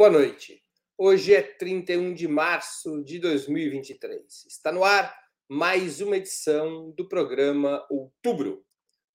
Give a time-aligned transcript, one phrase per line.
[0.00, 0.64] Boa noite.
[0.96, 4.46] Hoje é 31 de março de 2023.
[4.46, 5.14] Está no ar
[5.46, 8.64] mais uma edição do programa Outubro.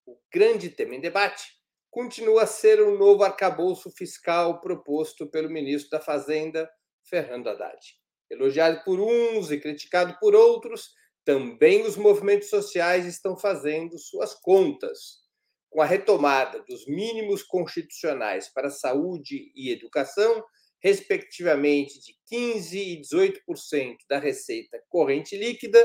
[0.06, 1.44] O grande tema em debate
[1.90, 6.70] continua a ser o novo arcabouço fiscal proposto pelo ministro da Fazenda,
[7.04, 7.82] Fernando Haddad.
[8.30, 10.92] Elogiado por uns e criticado por outros,
[11.26, 15.24] também os movimentos sociais estão fazendo suas contas.
[15.68, 20.46] Com a retomada dos mínimos constitucionais para saúde e educação,
[20.86, 25.84] respectivamente de 15% e 18% da receita corrente líquida,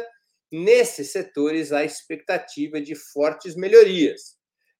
[0.52, 4.36] nesses setores há expectativa de fortes melhorias.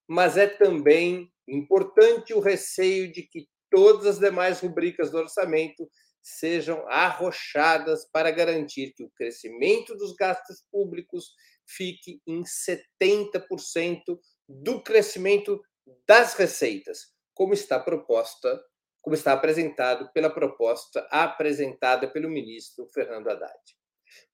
[0.07, 5.91] Mas é também importante o receio de que todas as demais rubricas do orçamento
[6.23, 11.31] sejam arrochadas para garantir que o crescimento dos gastos públicos
[11.67, 14.03] fique em 70%
[14.47, 15.59] do crescimento
[16.07, 18.61] das receitas, como está proposta
[19.01, 23.61] como está apresentado pela proposta apresentada pelo ministro Fernando Haddad.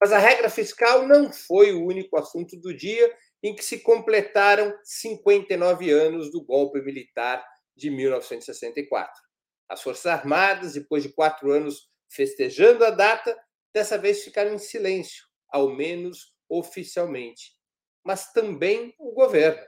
[0.01, 4.75] Mas a regra fiscal não foi o único assunto do dia em que se completaram
[4.83, 7.45] 59 anos do golpe militar
[7.77, 9.13] de 1964.
[9.69, 13.37] As Forças Armadas, depois de quatro anos festejando a data,
[13.75, 17.55] dessa vez ficaram em silêncio, ao menos oficialmente.
[18.05, 19.63] Mas também o governo.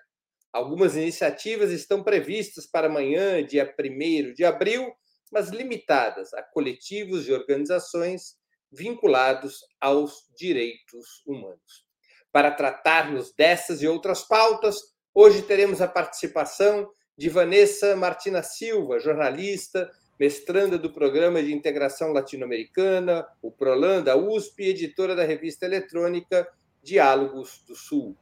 [0.52, 4.92] Algumas iniciativas estão previstas para amanhã, dia 1 de abril,
[5.30, 8.36] mas limitadas a coletivos e organizações
[8.72, 11.86] vinculados aos direitos humanos.
[12.32, 14.76] Para tratarmos dessas e outras pautas,
[15.14, 23.26] hoje teremos a participação de Vanessa Martina Silva, jornalista, mestranda do Programa de Integração Latino-Americana,
[23.42, 26.48] o PROLAN da USP, editora da revista eletrônica
[26.82, 28.16] Diálogos do Sul.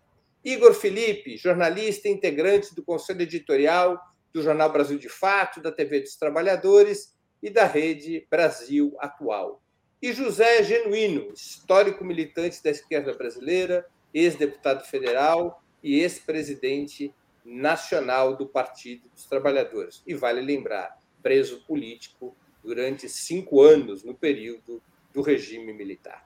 [0.46, 4.00] Igor Felipe, jornalista integrante do Conselho Editorial
[4.32, 9.60] do Jornal Brasil de Fato, da TV dos Trabalhadores e da Rede Brasil Atual.
[10.00, 13.84] E José Genuíno, histórico militante da esquerda brasileira,
[14.14, 17.12] ex-deputado federal e ex-presidente
[17.44, 20.00] nacional do Partido dos Trabalhadores.
[20.06, 24.80] E vale lembrar, preso político durante cinco anos no período
[25.12, 26.24] do regime militar.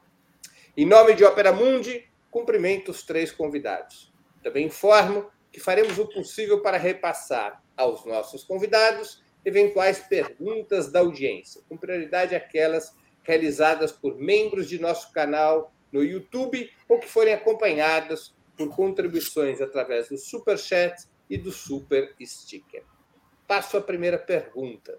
[0.76, 4.09] Em nome de Opera Mundi, cumprimento os três convidados.
[4.42, 11.62] Também informo que faremos o possível para repassar aos nossos convidados eventuais perguntas da audiência,
[11.68, 18.34] com prioridade aquelas realizadas por membros de nosso canal no YouTube ou que forem acompanhadas
[18.56, 22.84] por contribuições através do Super Chat e do Super Sticker.
[23.46, 24.98] Passo à primeira pergunta.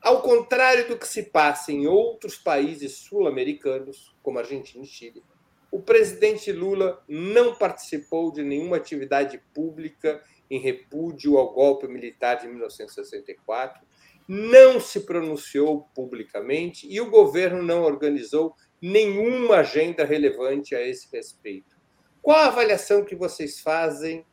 [0.00, 5.22] Ao contrário do que se passa em outros países sul-americanos, como Argentina e Chile,
[5.72, 12.46] o presidente Lula não participou de nenhuma atividade pública em repúdio ao golpe militar de
[12.46, 13.82] 1964,
[14.28, 21.74] não se pronunciou publicamente e o governo não organizou nenhuma agenda relevante a esse respeito.
[22.20, 24.26] Qual a avaliação que vocês fazem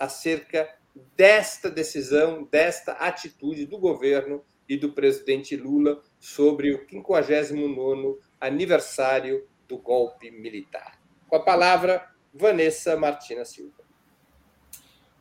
[0.00, 0.66] acerca
[1.14, 9.78] desta decisão, desta atitude do governo e do presidente Lula sobre o 59º aniversário do
[9.78, 10.98] golpe militar.
[11.28, 13.84] Com a palavra, Vanessa Martina Silva.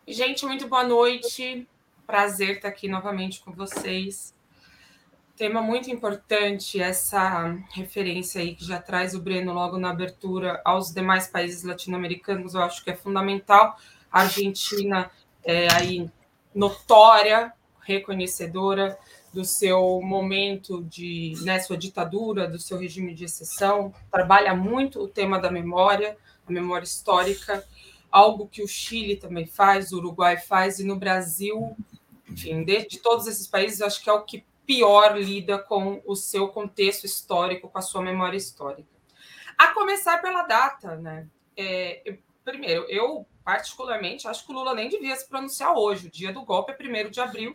[0.07, 1.67] Gente, muito boa noite.
[2.05, 4.35] Prazer estar aqui novamente com vocês.
[5.35, 10.93] Tema muito importante, essa referência aí que já traz o Breno logo na abertura aos
[10.93, 13.77] demais países latino-americanos, eu acho que é fundamental.
[14.09, 15.11] A Argentina
[15.43, 16.09] é aí
[16.53, 17.51] notória,
[17.81, 18.97] reconhecedora
[19.35, 25.09] do seu momento de, né, sua ditadura, do seu regime de exceção, trabalha muito o
[25.09, 27.61] tema da memória, a memória histórica,
[28.09, 31.75] algo que o Chile também faz, o Uruguai faz, e no Brasil,
[32.29, 36.15] enfim, de, de todos esses países, acho que é o que pior lida com o
[36.15, 38.87] seu contexto histórico, com a sua memória histórica.
[39.57, 41.27] A começar pela data, né?
[41.57, 46.07] É, primeiro, eu particularmente acho que o Lula nem devia se pronunciar hoje.
[46.07, 47.53] O dia do golpe é 1 de abril,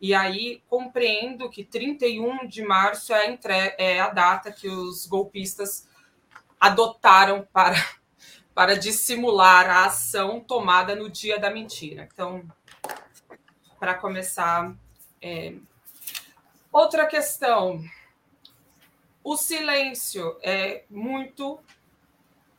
[0.00, 3.54] e aí compreendo que 31 de março é a, entre...
[3.78, 5.88] é a data que os golpistas
[6.60, 7.76] adotaram para,
[8.54, 12.08] para dissimular a ação tomada no dia da mentira.
[12.12, 12.44] Então,
[13.78, 14.74] para começar,
[15.20, 15.54] é...
[16.72, 17.82] outra questão.
[19.22, 21.58] O silêncio é muito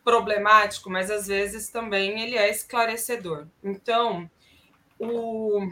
[0.03, 3.47] problemático, mas às vezes também ele é esclarecedor.
[3.63, 4.29] Então,
[4.99, 5.67] o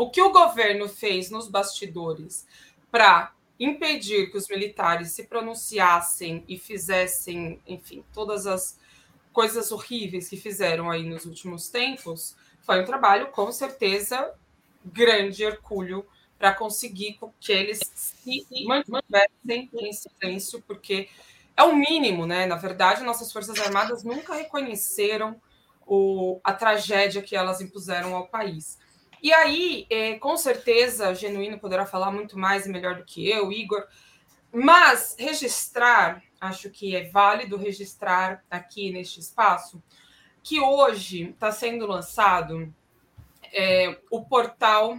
[0.00, 2.46] o que o governo fez nos bastidores
[2.90, 8.78] para impedir que os militares se pronunciassem e fizessem, enfim, todas as
[9.30, 14.32] coisas horríveis que fizeram aí nos últimos tempos, foi um trabalho com certeza
[14.82, 16.06] grande, hercúleo
[16.38, 21.10] para conseguir que eles se mantivessem em silêncio, porque
[21.54, 22.46] é o mínimo, né?
[22.46, 25.38] Na verdade, nossas Forças Armadas nunca reconheceram
[25.86, 28.78] o, a tragédia que elas impuseram ao país.
[29.22, 33.52] E aí, é, com certeza, Genuíno poderá falar muito mais e melhor do que eu,
[33.52, 33.86] Igor,
[34.52, 39.82] mas registrar, acho que é válido registrar aqui neste espaço,
[40.42, 42.72] que hoje está sendo lançado
[43.52, 44.98] é, o portal.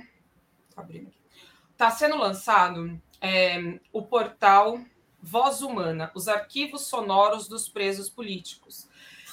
[1.72, 4.80] Está sendo lançado é, o portal
[5.22, 8.88] Voz Humana, os arquivos sonoros dos presos políticos,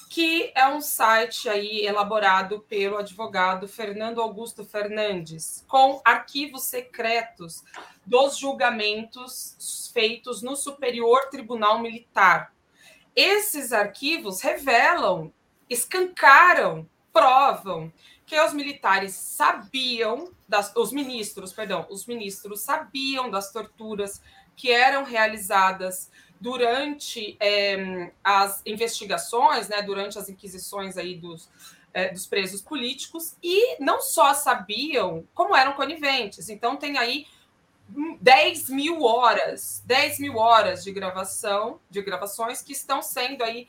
[0.08, 7.62] que é um site aí elaborado pelo advogado Fernando Augusto Fernandes, com arquivos secretos
[8.06, 12.55] dos julgamentos feitos no Superior Tribunal Militar.
[13.14, 15.32] Esses arquivos revelam,
[15.69, 17.93] escancaram, provam
[18.25, 24.22] que os militares sabiam das, os ministros, perdão, os ministros sabiam das torturas
[24.56, 26.10] que eram realizadas
[26.40, 31.49] durante é, as investigações, né, durante as inquisições aí dos,
[31.93, 36.49] é, dos presos políticos, e não só sabiam, como eram coniventes.
[36.49, 37.26] Então, tem aí
[38.20, 43.67] 10 mil horas, 10 mil horas de gravação, de gravações que estão sendo aí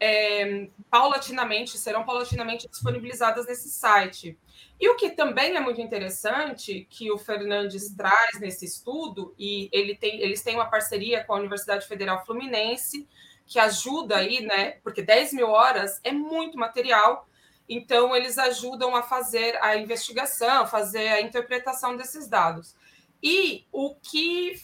[0.00, 4.38] é, paulatinamente, serão paulatinamente disponibilizadas nesse site.
[4.80, 9.94] E o que também é muito interessante, que o Fernandes traz nesse estudo, e ele
[9.94, 13.06] tem, eles têm uma parceria com a Universidade Federal Fluminense,
[13.46, 14.78] que ajuda aí, né?
[14.82, 17.28] Porque 10 mil horas é muito material,
[17.68, 22.74] então eles ajudam a fazer a investigação, fazer a interpretação desses dados.
[23.22, 24.62] E o que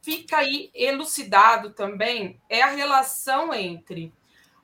[0.00, 4.12] fica aí elucidado também é a relação entre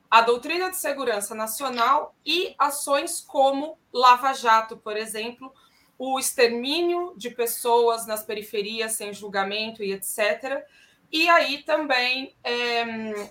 [0.09, 5.53] a doutrina de segurança nacional e ações como Lava Jato, por exemplo,
[5.97, 10.65] o extermínio de pessoas nas periferias sem julgamento e etc.
[11.11, 13.29] E aí também é,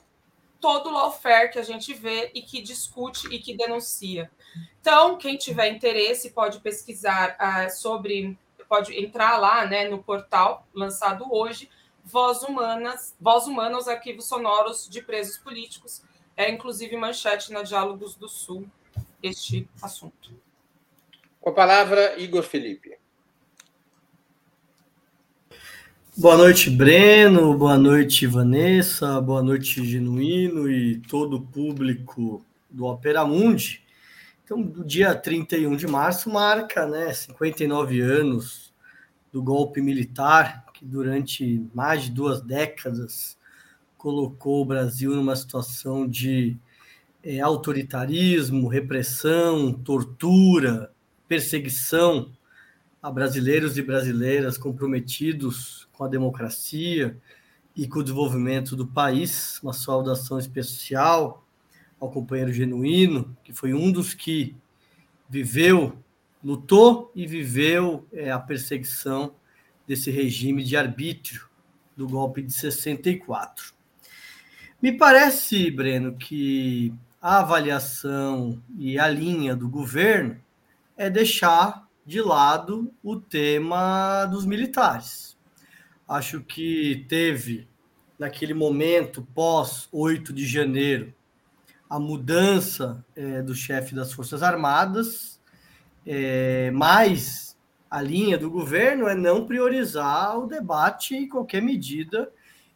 [0.60, 4.30] todo o lawfare que a gente vê e que discute e que denuncia.
[4.80, 8.38] Então, quem tiver interesse pode pesquisar ah, sobre,
[8.68, 11.70] pode entrar lá né, no portal lançado hoje,
[12.04, 16.02] Voz Humanas, Voz Humana, os arquivos sonoros de presos políticos,
[16.38, 18.64] é inclusive manchete na Diálogos do Sul
[19.20, 20.32] este assunto.
[21.40, 22.96] Com a palavra, Igor Felipe.
[26.16, 27.58] Boa noite, Breno.
[27.58, 29.20] Boa noite, Vanessa.
[29.20, 33.84] Boa noite, Genuíno e todo o público do Opera Mundi.
[34.44, 38.72] Então, do dia 31 de março marca né, 59 anos
[39.32, 43.37] do golpe militar, que durante mais de duas décadas
[43.98, 46.56] colocou o Brasil numa situação de
[47.22, 50.90] é, autoritarismo, repressão, tortura,
[51.26, 52.32] perseguição
[53.02, 57.16] a brasileiros e brasileiras comprometidos com a democracia
[57.76, 59.60] e com o desenvolvimento do país.
[59.62, 61.44] Uma saudação especial
[62.00, 64.56] ao companheiro genuíno, que foi um dos que
[65.28, 65.98] viveu,
[66.42, 69.34] lutou e viveu é, a perseguição
[69.86, 71.48] desse regime de arbítrio
[71.96, 73.77] do golpe de 64.
[74.80, 80.40] Me parece, Breno, que a avaliação e a linha do governo
[80.96, 85.36] é deixar de lado o tema dos militares.
[86.08, 87.66] Acho que teve,
[88.16, 91.12] naquele momento, pós 8 de janeiro,
[91.90, 95.40] a mudança é, do chefe das Forças Armadas,
[96.06, 97.58] é, mas
[97.90, 102.30] a linha do governo é não priorizar o debate e qualquer medida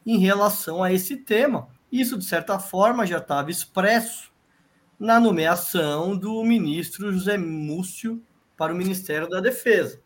[0.04, 4.32] em relação a esse tema isso, de certa forma, já estava expresso
[4.98, 8.22] na nomeação do ministro José Múcio
[8.56, 10.00] para o Ministério da Defesa.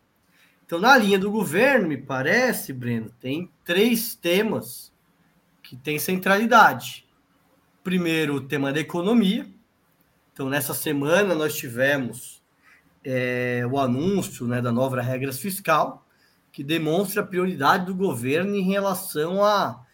[0.65, 4.91] Então, na linha do governo, me parece, Breno, tem três temas
[5.63, 7.07] que têm centralidade.
[7.81, 9.47] Primeiro, o tema da economia.
[10.33, 12.43] Então, nessa semana, nós tivemos
[13.01, 16.05] é, o anúncio né, da nova regras fiscal,
[16.51, 19.86] que demonstra a prioridade do governo em relação a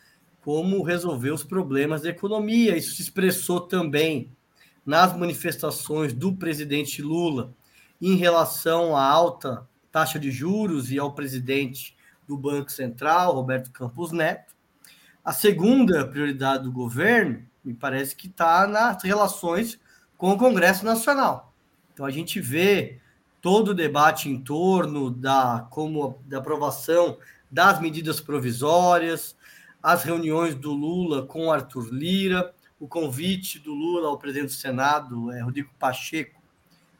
[0.44, 2.76] como resolver os problemas da economia.
[2.76, 4.32] Isso se expressou também
[4.86, 7.54] nas manifestações do presidente Lula
[8.02, 11.96] em relação à alta taxa de juros e ao presidente
[12.28, 14.54] do Banco Central, Roberto Campos Neto.
[15.24, 19.80] A segunda prioridade do governo, me parece que está nas relações
[20.18, 21.54] com o Congresso Nacional.
[21.94, 23.00] Então a gente vê
[23.42, 27.18] todo o debate em torno da como da aprovação
[27.50, 29.38] das medidas provisórias,
[29.84, 35.30] as reuniões do Lula com Arthur Lira, o convite do Lula ao presidente do Senado,
[35.32, 36.42] é, Rodrigo Pacheco,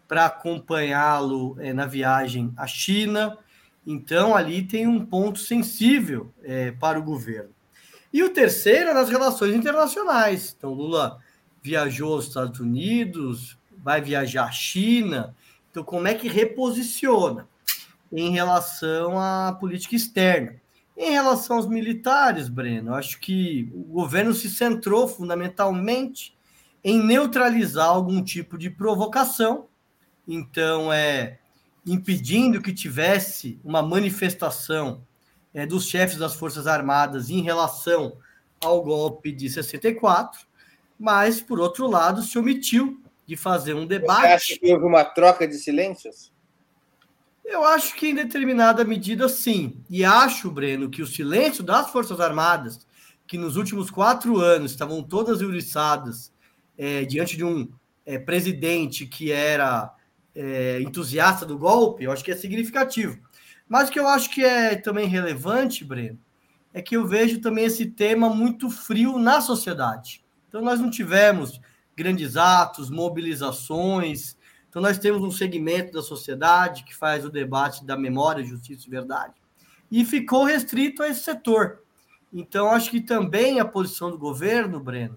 [0.06, 3.38] para acompanhá-lo é, na viagem à China
[3.86, 7.50] Então, ali tem um ponto sensível é, para o governo.
[8.12, 10.56] E o terceiro é nas relações internacionais.
[10.58, 11.20] Então, Lula
[11.62, 15.36] viajou aos Estados Unidos, vai viajar à China.
[15.70, 17.48] Então, como é que reposiciona
[18.12, 20.63] em relação à política externa?
[20.96, 26.36] Em relação aos militares, Breno, acho que o governo se centrou fundamentalmente
[26.84, 29.68] em neutralizar algum tipo de provocação.
[30.28, 31.40] Então, é
[31.86, 35.04] impedindo que tivesse uma manifestação
[35.54, 38.18] é, dos chefes das Forças Armadas em relação
[38.64, 40.46] ao golpe de 64,
[40.98, 44.22] mas, por outro lado, se omitiu de fazer um debate.
[44.22, 46.33] Você acha que houve uma troca de silêncios?
[47.44, 49.84] Eu acho que em determinada medida, sim.
[49.90, 52.86] E acho, Breno, que o silêncio das Forças Armadas,
[53.28, 56.32] que nos últimos quatro anos estavam todas uriçadas
[56.78, 57.70] é, diante de um
[58.06, 59.94] é, presidente que era
[60.36, 63.20] é, entusiasta do golpe, eu acho que é significativo.
[63.68, 66.20] Mas o que eu acho que é também relevante, Breno,
[66.74, 70.24] é que eu vejo também esse tema muito frio na sociedade.
[70.48, 71.60] Então, nós não tivemos
[71.96, 74.36] grandes atos, mobilizações.
[74.74, 78.90] Então, nós temos um segmento da sociedade que faz o debate da memória, justiça e
[78.90, 79.36] verdade.
[79.92, 81.84] E ficou restrito a esse setor.
[82.34, 85.16] Então, acho que também a posição do governo, Breno,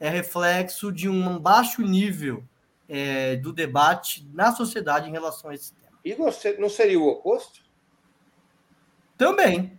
[0.00, 2.42] é reflexo de um baixo nível
[2.88, 5.96] é, do debate na sociedade em relação a esse tema.
[6.04, 6.16] E
[6.58, 7.60] não seria o oposto?
[9.16, 9.78] Também.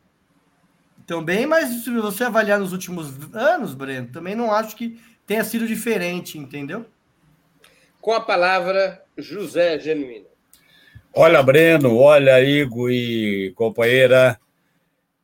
[1.06, 5.68] Também, mas se você avaliar nos últimos anos, Breno, também não acho que tenha sido
[5.68, 6.86] diferente, entendeu?
[8.08, 10.28] Com a palavra, José Genuíno.
[11.14, 14.40] Olha, Breno, olha, Igor e companheira,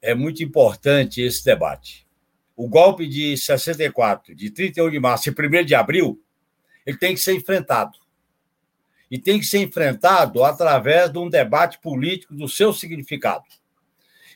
[0.02, 2.06] é muito importante esse debate.
[2.58, 6.22] O golpe de 64, de 31 de março e 1 de abril,
[6.86, 7.98] ele tem que ser enfrentado.
[9.10, 13.46] E tem que ser enfrentado através de um debate político do seu significado.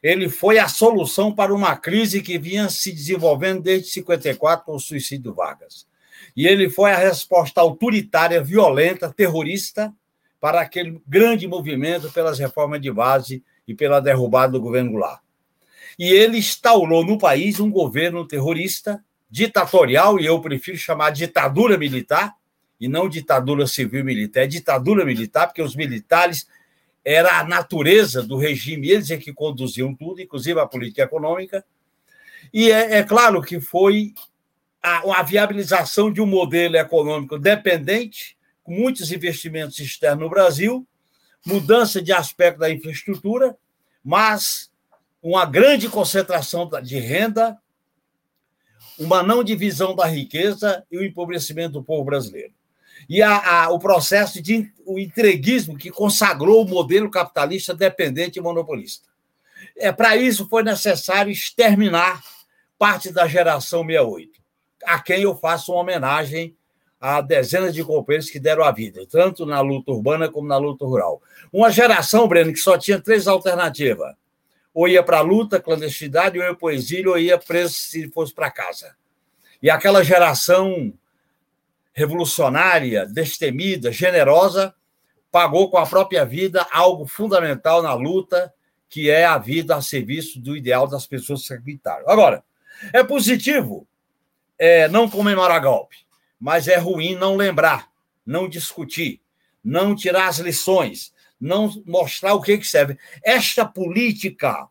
[0.01, 4.79] Ele foi a solução para uma crise que vinha se desenvolvendo desde 54 com o
[4.79, 5.85] suicídio Vargas.
[6.37, 9.91] E ele foi a resposta autoritária, violenta, terrorista
[10.39, 15.19] para aquele grande movimento pelas reformas de base e pela derrubada do governo Goulart.
[15.97, 22.35] E ele instaurou no país um governo terrorista ditatorial, e eu prefiro chamar ditadura militar,
[22.79, 26.47] e não ditadura civil militar, é ditadura militar, porque os militares
[27.03, 31.65] era a natureza do regime, eles é que conduziam tudo, inclusive a política econômica.
[32.53, 34.13] E é, é claro que foi
[34.81, 40.87] a, a, viabilização de um modelo econômico dependente, com muitos investimentos externos no Brasil,
[41.45, 43.57] mudança de aspecto da infraestrutura,
[44.03, 44.69] mas
[45.21, 47.57] uma grande concentração de renda
[48.97, 52.53] uma não divisão da riqueza e o empobrecimento do povo brasileiro.
[53.07, 58.41] E a, a, o processo de o entreguismo que consagrou o modelo capitalista dependente e
[58.41, 59.07] monopolista.
[59.77, 62.23] É Para isso foi necessário exterminar
[62.77, 64.31] parte da geração 68,
[64.87, 66.55] a quem eu faço uma homenagem
[66.99, 70.83] a dezenas de companheiros que deram a vida, tanto na luta urbana como na luta
[70.85, 71.21] rural.
[71.53, 74.15] Uma geração, Breno, que só tinha três alternativas
[74.77, 78.07] ou ia para a luta, clandestinidade, ou ia para o exílio, ou ia preso se
[78.09, 78.95] fosse para casa.
[79.59, 80.93] E aquela geração
[81.93, 84.75] revolucionária, destemida, generosa,
[85.31, 88.53] pagou com a própria vida algo fundamental na luta,
[88.87, 92.07] que é a vida a serviço do ideal das pessoas que acreditaram.
[92.07, 92.43] Agora,
[92.93, 93.87] é positivo
[94.57, 95.97] é, não comemorar golpe,
[96.39, 97.89] mas é ruim não lembrar,
[98.25, 99.21] não discutir,
[99.63, 102.97] não tirar as lições, não mostrar o que, que serve.
[103.23, 104.67] Esta política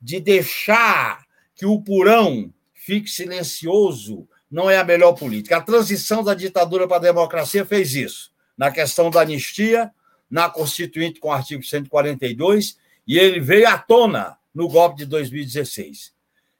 [0.00, 1.24] de deixar
[1.54, 5.56] que o purão fique silencioso não é a melhor política.
[5.56, 9.90] A transição da ditadura para a democracia fez isso, na questão da anistia,
[10.30, 12.76] na Constituinte com o artigo 142,
[13.06, 16.15] e ele veio à tona no golpe de 2016.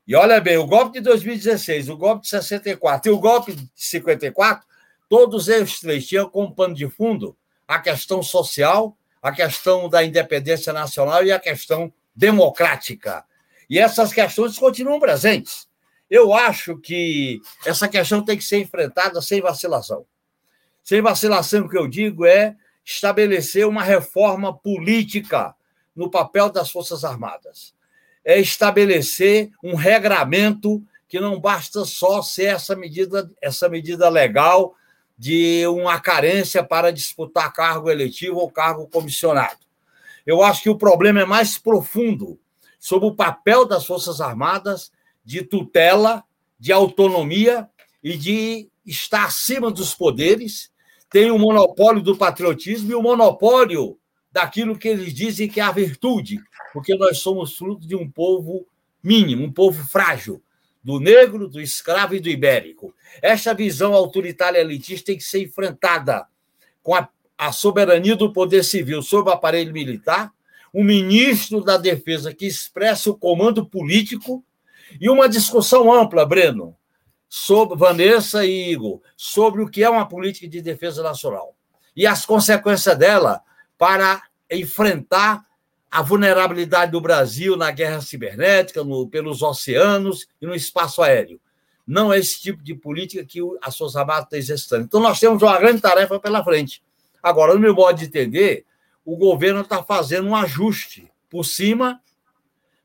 [0.06, 3.68] E olha bem, o golpe de 2016, o golpe de 64 e o golpe de
[3.74, 4.64] 54,
[5.08, 7.36] todos eles três tinham como pano de fundo
[7.66, 13.24] a questão social, a questão da independência nacional e a questão democrática.
[13.68, 15.68] E essas questões continuam presentes.
[16.08, 20.06] Eu acho que essa questão tem que ser enfrentada sem vacilação.
[20.84, 25.52] Sem vacilação, o que eu digo é estabelecer uma reforma política
[25.96, 27.74] no papel das Forças Armadas.
[28.26, 34.74] É estabelecer um regramento que não basta só ser essa medida, essa medida legal
[35.16, 39.60] de uma carência para disputar cargo eletivo ou cargo comissionado.
[40.26, 42.38] Eu acho que o problema é mais profundo
[42.78, 44.90] sobre o papel das Forças Armadas
[45.24, 46.24] de tutela,
[46.58, 47.68] de autonomia
[48.02, 50.70] e de estar acima dos poderes.
[51.08, 53.98] Tem o monopólio do patriotismo e o monopólio
[54.36, 56.38] daquilo que eles dizem que é a virtude,
[56.74, 58.66] porque nós somos fruto de um povo
[59.02, 60.42] mínimo, um povo frágil,
[60.84, 62.94] do negro, do escravo e do ibérico.
[63.22, 66.26] Esta visão autoritária elitista tem que ser enfrentada
[66.82, 70.30] com a, a soberania do poder civil sobre o aparelho militar,
[70.72, 74.44] um ministro da Defesa que expressa o comando político
[75.00, 76.76] e uma discussão ampla, Breno,
[77.26, 81.56] sobre Vanessa e Igor, sobre o que é uma política de defesa nacional
[81.96, 83.40] e as consequências dela
[83.78, 85.44] para enfrentar
[85.90, 91.40] a vulnerabilidade do Brasil na guerra cibernética, no, pelos oceanos e no espaço aéreo.
[91.86, 94.84] Não é esse tipo de política que as Forças Armadas estão exercendo.
[94.84, 96.82] Então, nós temos uma grande tarefa pela frente.
[97.22, 98.64] Agora, no meu modo de entender,
[99.04, 102.00] o governo está fazendo um ajuste por cima,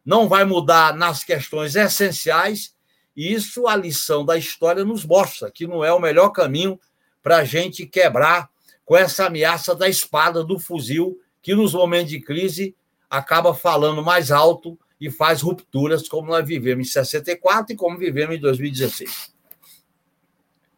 [0.06, 2.76] não vai mudar nas questões essenciais,
[3.16, 6.80] e isso a lição da história nos mostra que não é o melhor caminho
[7.24, 8.51] para a gente quebrar
[8.92, 12.76] com essa ameaça da espada, do fuzil, que nos momentos de crise
[13.10, 18.36] acaba falando mais alto e faz rupturas, como nós vivemos em 64 e como vivemos
[18.36, 19.34] em 2016.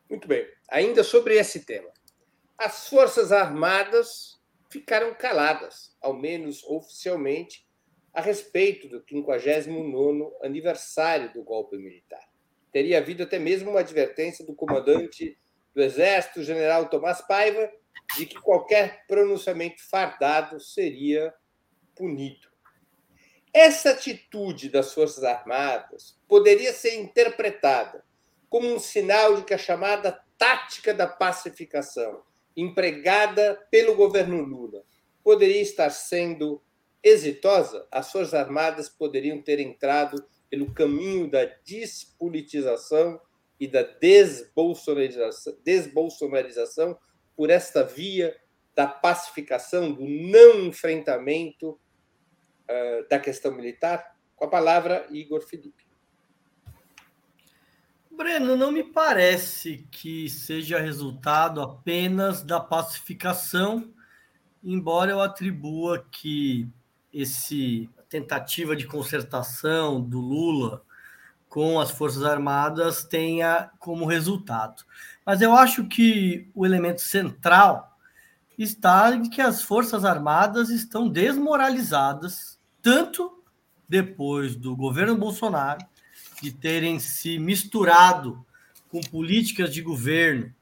[0.08, 0.48] Muito bem.
[0.70, 1.90] Ainda sobre esse tema.
[2.56, 4.40] As Forças Armadas
[4.70, 7.68] ficaram caladas, ao menos oficialmente,
[8.14, 12.30] a respeito do 59º aniversário do golpe militar.
[12.72, 15.36] Teria havido até mesmo uma advertência do comandante
[15.74, 17.72] do Exército, general Tomás Paiva,
[18.18, 21.34] de que qualquer pronunciamento fardado seria
[21.96, 22.48] punido.
[23.54, 28.04] Essa atitude das Forças Armadas poderia ser interpretada
[28.50, 32.24] como um sinal de que a chamada tática da pacificação,
[32.56, 34.84] empregada pelo governo Lula,
[35.24, 36.62] poderia estar sendo
[37.02, 37.88] exitosa?
[37.92, 43.20] As Forças Armadas poderiam ter entrado pelo caminho da despolitização
[43.60, 46.98] e da desbolsonarização, desbolsonarização
[47.36, 48.36] por esta via
[48.76, 54.16] da pacificação, do não enfrentamento uh, da questão militar?
[54.36, 55.84] Com a palavra, Igor Felipe.
[58.12, 63.92] Breno, não me parece que seja resultado apenas da pacificação,
[64.64, 66.68] embora eu atribua que
[67.12, 70.84] esse tentativa de concertação do Lula
[71.50, 74.84] com as Forças Armadas tenha como resultado.
[75.26, 77.98] Mas eu acho que o elemento central
[78.58, 83.44] está em que as Forças Armadas estão desmoralizadas, tanto
[83.88, 85.86] depois do governo Bolsonaro,
[86.42, 88.46] de terem se misturado
[88.90, 90.54] com políticas de governo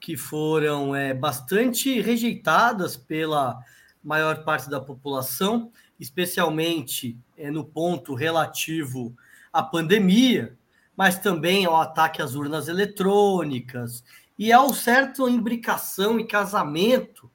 [0.00, 3.58] que foram é, bastante rejeitadas pela
[4.02, 9.16] maior parte da população, especialmente é, no ponto relativo
[9.52, 10.56] à pandemia,
[10.96, 14.04] mas também ao ataque às urnas eletrônicas
[14.38, 17.30] e ao certo imbricação e casamento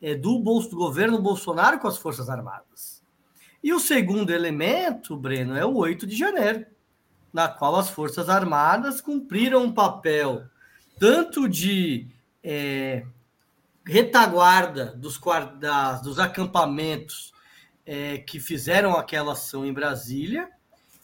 [0.00, 3.02] é, do, bolso, do governo Bolsonaro com as Forças Armadas.
[3.62, 6.64] E o segundo elemento, Breno, é o 8 de janeiro,
[7.32, 10.44] na qual as Forças Armadas cumpriram um papel
[10.98, 12.08] tanto de
[12.42, 13.04] é,
[13.84, 15.20] retaguarda dos,
[15.58, 17.32] das, dos acampamentos
[17.84, 20.48] é, que fizeram aquela ação em Brasília,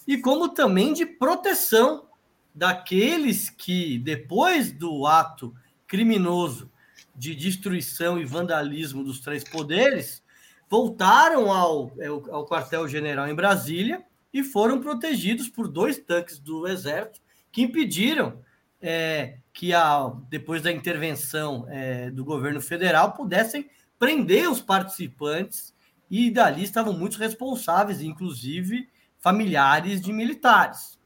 [0.06, 2.06] e como também de proteção
[2.54, 5.54] daqueles que, depois do ato
[5.86, 6.70] criminoso
[7.14, 10.22] de destruição e vandalismo dos três poderes,
[10.68, 11.92] voltaram ao,
[12.30, 17.20] ao quartel-general em Brasília e foram protegidos por dois tanques do Exército
[17.52, 18.40] que impediram
[18.82, 25.72] é, que, a, depois da intervenção é, do governo federal, pudessem prender os participantes
[26.10, 28.88] e dali estavam muitos responsáveis, inclusive
[29.24, 30.98] familiares de militares.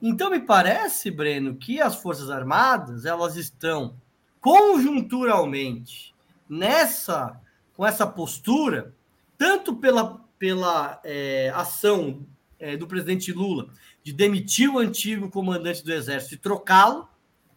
[0.00, 3.96] Então me parece, Breno, que as Forças Armadas elas estão
[4.40, 6.14] conjunturalmente
[6.48, 7.40] nessa
[7.76, 8.94] com essa postura,
[9.36, 12.24] tanto pela, pela é, ação
[12.60, 13.68] é, do presidente Lula
[14.04, 17.08] de demitir o antigo comandante do Exército e trocá-lo,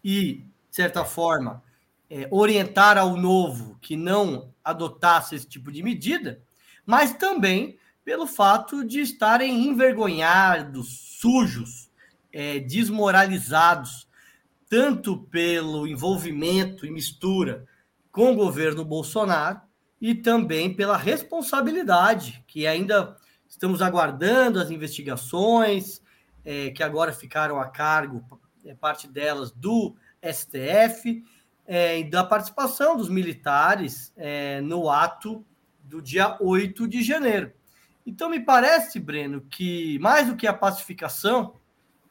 [0.03, 1.62] e, de certa forma,
[2.10, 6.41] é, orientar ao novo que não adotasse esse tipo de medida,
[6.84, 7.77] mas também
[8.08, 11.91] pelo fato de estarem envergonhados, sujos,
[12.32, 14.08] é, desmoralizados,
[14.70, 17.65] tanto pelo envolvimento e mistura
[18.10, 19.60] com o governo Bolsonaro
[20.00, 26.02] e também pela responsabilidade que ainda estamos aguardando as investigações
[26.46, 28.24] é, que agora ficaram a cargo,
[28.63, 31.26] é, parte delas do STF,
[31.65, 35.46] é, e da participação dos militares é, no ato
[35.84, 37.57] do dia 8 de janeiro.
[38.08, 41.56] Então, me parece, Breno, que mais do que a pacificação,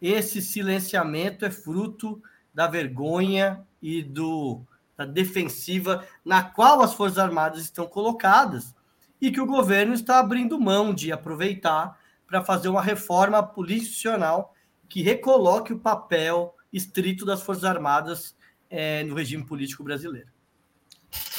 [0.00, 4.60] esse silenciamento é fruto da vergonha e do,
[4.94, 8.74] da defensiva na qual as Forças Armadas estão colocadas
[9.18, 14.54] e que o governo está abrindo mão de aproveitar para fazer uma reforma policial
[14.90, 18.36] que recoloque o papel estrito das Forças Armadas
[18.68, 20.28] é, no regime político brasileiro.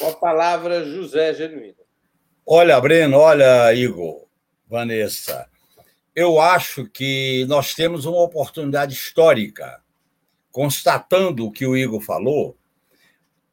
[0.00, 1.76] Com a palavra, José Genuíno.
[2.44, 4.27] Olha, Breno, olha, Igor,
[4.68, 5.48] Vanessa,
[6.14, 9.80] eu acho que nós temos uma oportunidade histórica,
[10.52, 12.56] constatando o que o Igor falou,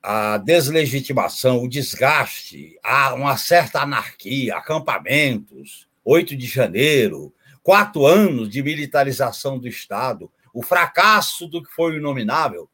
[0.03, 2.77] a deslegitimação, o desgaste,
[3.15, 11.47] uma certa anarquia, acampamentos, 8 de janeiro, quatro anos de militarização do Estado, o fracasso
[11.47, 12.69] do que foi o inominável,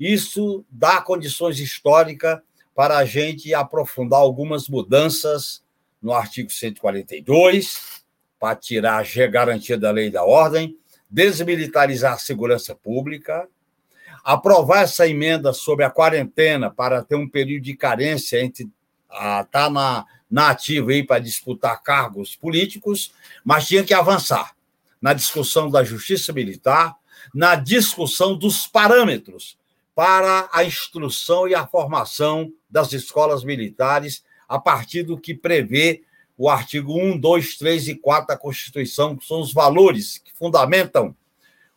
[0.00, 2.40] isso dá condições históricas
[2.74, 5.63] para a gente aprofundar algumas mudanças
[6.04, 8.04] no artigo 142,
[8.38, 10.76] para tirar a garantia da lei e da ordem,
[11.08, 13.48] desmilitarizar a segurança pública,
[14.22, 18.68] aprovar essa emenda sobre a quarentena para ter um período de carência entre
[19.10, 24.54] estar tá na, na ativa aí para disputar cargos políticos, mas tinha que avançar
[25.00, 26.94] na discussão da justiça militar,
[27.34, 29.56] na discussão dos parâmetros
[29.94, 36.02] para a instrução e a formação das escolas militares a partir do que prevê
[36.36, 41.14] o artigo 1, 2, 3 e 4 da Constituição, que são os valores que fundamentam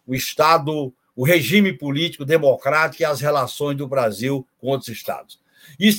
[0.06, 5.40] o Estado o regime político democrático e as relações do Brasil com outros estados.
[5.80, 5.90] E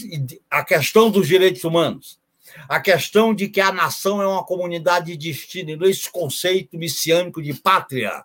[0.49, 2.21] a questão dos direitos humanos,
[2.69, 7.43] a questão de que a nação é uma comunidade de destino, e esse conceito messiânico
[7.43, 8.25] de pátria,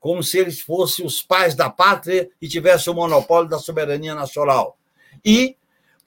[0.00, 4.76] como se eles fossem os pais da pátria e tivessem o monopólio da soberania nacional.
[5.24, 5.56] E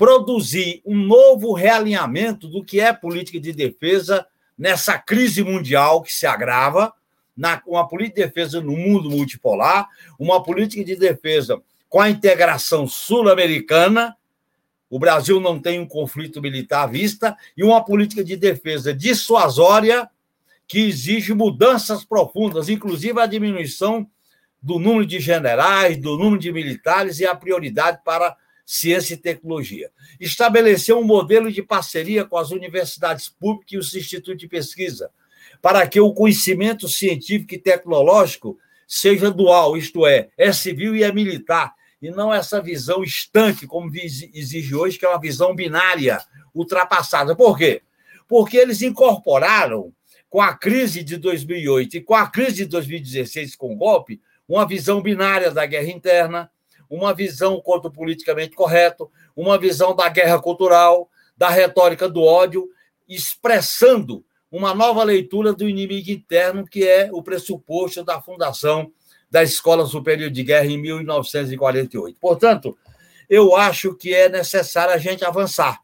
[0.01, 4.25] produzir um novo realinhamento do que é política de defesa
[4.57, 6.91] nessa crise mundial que se agrava,
[7.37, 9.87] na, uma política de defesa no mundo multipolar,
[10.17, 14.17] uma política de defesa com a integração sul-americana.
[14.89, 20.09] O Brasil não tem um conflito militar à vista, e uma política de defesa dissuasória
[20.67, 24.09] que exige mudanças profundas, inclusive a diminuição
[24.59, 28.35] do número de generais, do número de militares e a prioridade para
[28.71, 29.91] ciência e tecnologia.
[30.17, 35.11] Estabeleceu um modelo de parceria com as universidades públicas e os institutos de pesquisa,
[35.61, 38.57] para que o conhecimento científico e tecnológico
[38.87, 43.91] seja dual, isto é, é civil e é militar, e não essa visão estanque, como
[43.93, 46.19] exige hoje, que é uma visão binária,
[46.55, 47.35] ultrapassada.
[47.35, 47.81] Por quê?
[48.25, 49.93] Porque eles incorporaram,
[50.29, 54.65] com a crise de 2008 e com a crise de 2016, com o golpe, uma
[54.65, 56.49] visão binária da guerra interna,
[56.91, 62.67] uma visão contra o politicamente correto, uma visão da guerra cultural, da retórica do ódio,
[63.07, 68.91] expressando uma nova leitura do inimigo interno, que é o pressuposto da fundação
[69.29, 72.19] da Escola Superior de Guerra em 1948.
[72.19, 72.77] Portanto,
[73.29, 75.79] eu acho que é necessário a gente avançar.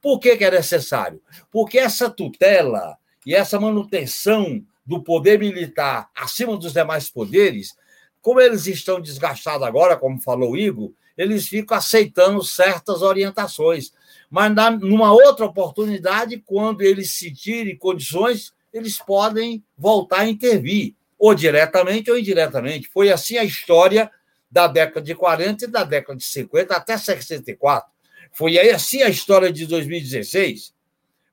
[0.00, 1.20] Por que, que é necessário?
[1.50, 2.96] Porque essa tutela
[3.26, 7.74] e essa manutenção do poder militar acima dos demais poderes,
[8.22, 13.92] como eles estão desgastados agora, como falou o Igor, eles ficam aceitando certas orientações
[14.32, 21.34] mas na, numa outra oportunidade, quando eles sentirem condições, eles podem voltar a intervir, ou
[21.34, 22.88] diretamente ou indiretamente.
[22.88, 24.10] Foi assim a história
[24.50, 27.92] da década de 40 e da década de 50 até 64.
[28.32, 30.72] Foi assim a história de 2016.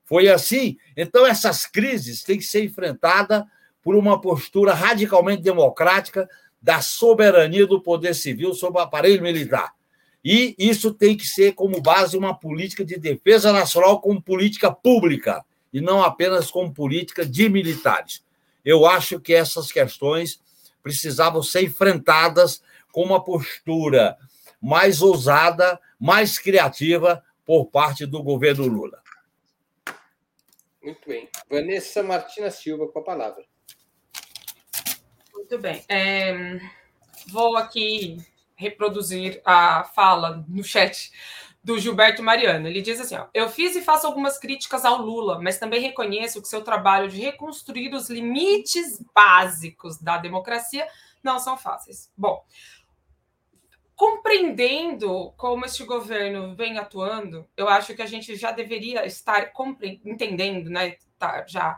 [0.04, 0.76] Foi assim.
[0.94, 3.44] Então, essas crises têm que ser enfrentadas
[3.82, 6.28] por uma postura radicalmente democrática
[6.60, 9.74] da soberania do poder civil sobre o aparelho militar.
[10.24, 15.44] E isso tem que ser como base uma política de defesa nacional como política pública,
[15.72, 18.22] e não apenas como política de militares.
[18.64, 20.40] Eu acho que essas questões
[20.82, 24.16] precisavam ser enfrentadas com uma postura
[24.60, 29.00] mais ousada, mais criativa por parte do governo Lula.
[30.82, 31.28] Muito bem.
[31.48, 33.44] Vanessa Martina Silva com a palavra.
[35.50, 35.84] Muito bem.
[35.88, 36.60] É,
[37.26, 38.18] vou aqui
[38.54, 41.10] reproduzir a fala no chat
[41.62, 42.68] do Gilberto Mariano.
[42.68, 46.40] Ele diz assim: ó, Eu fiz e faço algumas críticas ao Lula, mas também reconheço
[46.40, 50.86] que seu trabalho de reconstruir os limites básicos da democracia
[51.20, 52.12] não são fáceis.
[52.16, 52.44] Bom,
[53.96, 59.52] compreendendo como este governo vem atuando, eu acho que a gente já deveria estar
[60.04, 61.76] entendendo, né, tá, já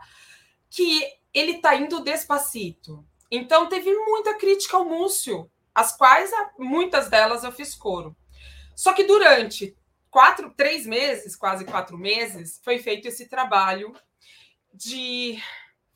[0.69, 3.03] que ele está indo despacito.
[3.35, 8.15] Então teve muita crítica ao Múcio as quais muitas delas eu fiz coro.
[8.75, 9.75] Só que durante
[10.11, 13.91] quatro, três meses, quase quatro meses, foi feito esse trabalho
[14.71, 15.41] de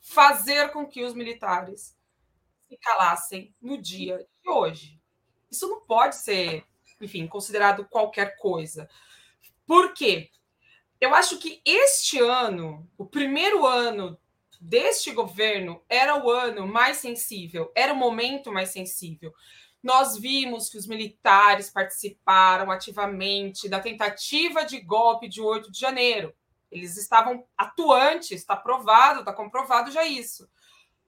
[0.00, 1.96] fazer com que os militares
[2.68, 5.00] se calassem no dia de hoje.
[5.48, 6.64] Isso não pode ser,
[7.00, 8.90] enfim, considerado qualquer coisa.
[9.64, 10.28] Por quê?
[11.00, 14.18] eu acho que este ano, o primeiro ano
[14.60, 19.32] deste governo, era o ano mais sensível, era o momento mais sensível.
[19.82, 26.34] Nós vimos que os militares participaram ativamente da tentativa de golpe de 8 de janeiro.
[26.70, 30.48] Eles estavam atuantes, está provado, está comprovado já isso.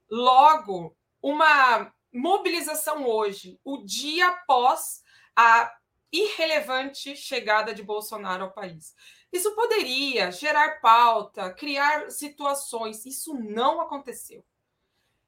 [0.09, 5.03] Logo, uma mobilização hoje, o dia após
[5.35, 5.71] a
[6.11, 8.93] irrelevante chegada de Bolsonaro ao país.
[9.31, 13.05] Isso poderia gerar pauta, criar situações.
[13.05, 14.43] Isso não aconteceu.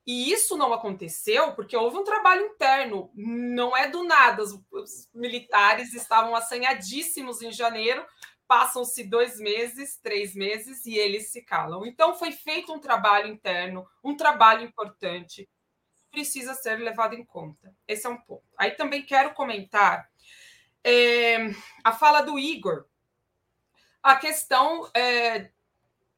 [0.06, 3.10] E isso não aconteceu porque houve um trabalho interno.
[3.16, 4.44] Não é do nada.
[4.44, 8.06] Os, militares estavam assanhadíssimos em janeiro.
[8.46, 11.86] Passam-se dois meses, três meses e eles se calam.
[11.86, 15.50] Então, foi feito um trabalho interno, um trabalho importante.
[16.12, 17.74] Precisa ser levado em conta.
[17.88, 18.44] Esse é um ponto.
[18.58, 20.10] Aí também quero comentar
[20.84, 21.38] é,
[21.84, 22.86] a fala do Igor,
[24.04, 25.50] a questão é,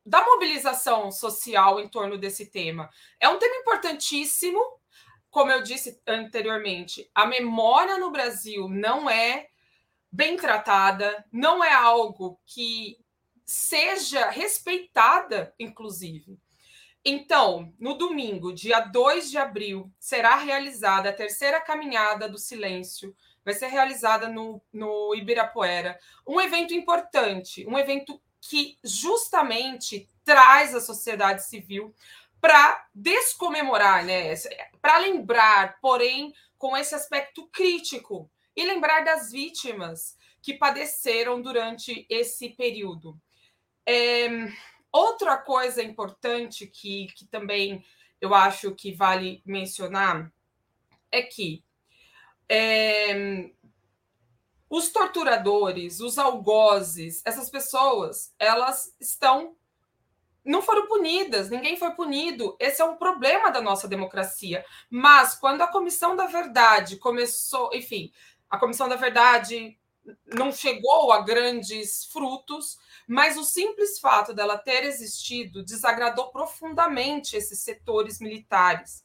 [0.03, 2.89] da mobilização social em torno desse tema.
[3.19, 4.59] É um tema importantíssimo,
[5.29, 9.47] como eu disse anteriormente, a memória no Brasil não é
[10.11, 12.97] bem tratada, não é algo que
[13.45, 16.39] seja respeitada, inclusive.
[17.03, 23.53] Então, no domingo, dia 2 de abril, será realizada a terceira caminhada do silêncio vai
[23.53, 25.97] ser realizada no, no Ibirapuera.
[26.27, 31.93] Um evento importante, um evento que justamente traz a sociedade civil
[32.41, 34.33] para descomemorar, né?
[34.81, 42.49] para lembrar, porém, com esse aspecto crítico, e lembrar das vítimas que padeceram durante esse
[42.49, 43.19] período.
[43.85, 44.27] É,
[44.91, 47.83] outra coisa importante que, que também
[48.21, 50.31] eu acho que vale mencionar
[51.11, 51.64] é que
[52.49, 53.49] é,
[54.69, 59.55] os torturadores, os algozes, essas pessoas, elas estão
[60.45, 62.55] não foram punidas, ninguém foi punido.
[62.59, 64.63] Esse é um problema da nossa democracia.
[64.91, 68.11] Mas quando a Comissão da Verdade começou, enfim,
[68.47, 69.75] a Comissão da Verdade
[70.35, 72.77] não chegou a grandes frutos,
[73.07, 79.04] mas o simples fato dela ter existido desagradou profundamente esses setores militares.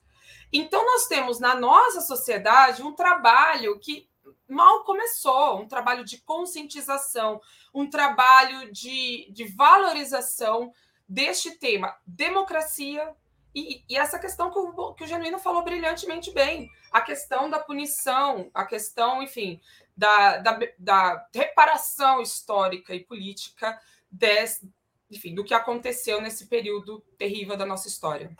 [0.53, 4.11] Então, nós temos na nossa sociedade um trabalho que
[4.51, 7.41] mal começou um trabalho de conscientização,
[7.73, 10.73] um trabalho de, de valorização
[11.09, 13.15] deste tema, democracia.
[13.55, 17.59] E, e essa questão que o, que o Genuíno falou brilhantemente bem, a questão da
[17.59, 19.61] punição, a questão, enfim,
[19.97, 24.65] da, da, da reparação histórica e política des,
[25.11, 28.37] enfim, do que aconteceu nesse período terrível da nossa história.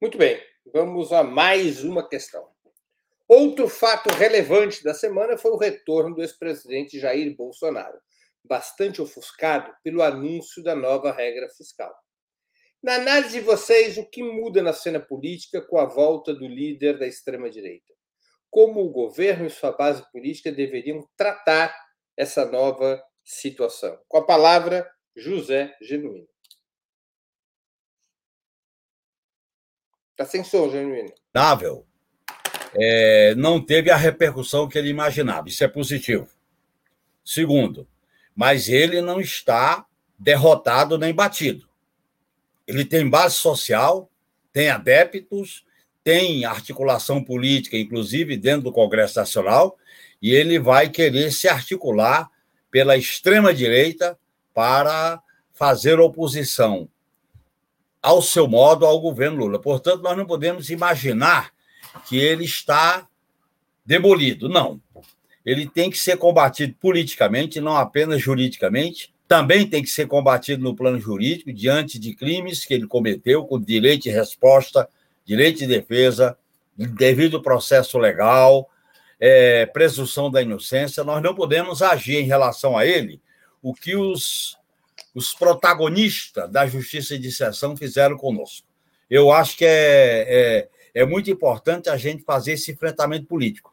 [0.00, 0.53] Muito bem.
[0.72, 2.48] Vamos a mais uma questão.
[3.28, 7.98] Outro fato relevante da semana foi o retorno do ex-presidente Jair Bolsonaro,
[8.42, 11.94] bastante ofuscado pelo anúncio da nova regra fiscal.
[12.82, 16.98] Na análise de vocês, o que muda na cena política com a volta do líder
[16.98, 17.92] da extrema-direita?
[18.50, 21.76] Como o governo e sua base política deveriam tratar
[22.16, 23.98] essa nova situação?
[24.08, 26.33] Com a palavra, José Genuíno.
[30.14, 31.12] Está sem som, genuíno.
[32.72, 35.48] É, não teve a repercussão que ele imaginava.
[35.48, 36.28] Isso é positivo.
[37.24, 37.88] Segundo,
[38.34, 39.84] mas ele não está
[40.16, 41.68] derrotado nem batido.
[42.64, 44.08] Ele tem base social,
[44.52, 45.66] tem adeptos,
[46.04, 49.76] tem articulação política, inclusive dentro do Congresso Nacional,
[50.22, 52.30] e ele vai querer se articular
[52.70, 54.16] pela extrema-direita
[54.52, 55.20] para
[55.52, 56.88] fazer oposição
[58.04, 59.58] ao seu modo ao governo Lula.
[59.58, 61.50] Portanto, nós não podemos imaginar
[62.06, 63.08] que ele está
[63.84, 64.46] demolido.
[64.46, 64.78] Não.
[65.42, 69.10] Ele tem que ser combatido politicamente, não apenas juridicamente.
[69.26, 73.58] Também tem que ser combatido no plano jurídico, diante de crimes que ele cometeu, com
[73.58, 74.86] direito de resposta,
[75.24, 76.36] direito de defesa,
[76.76, 78.68] devido processo legal,
[79.18, 81.02] é, presunção da inocência.
[81.02, 83.18] Nós não podemos agir em relação a ele
[83.62, 84.58] o que os
[85.14, 88.66] os protagonistas da justiça de exceção fizeram conosco.
[89.08, 93.72] Eu acho que é, é, é muito importante a gente fazer esse enfrentamento político.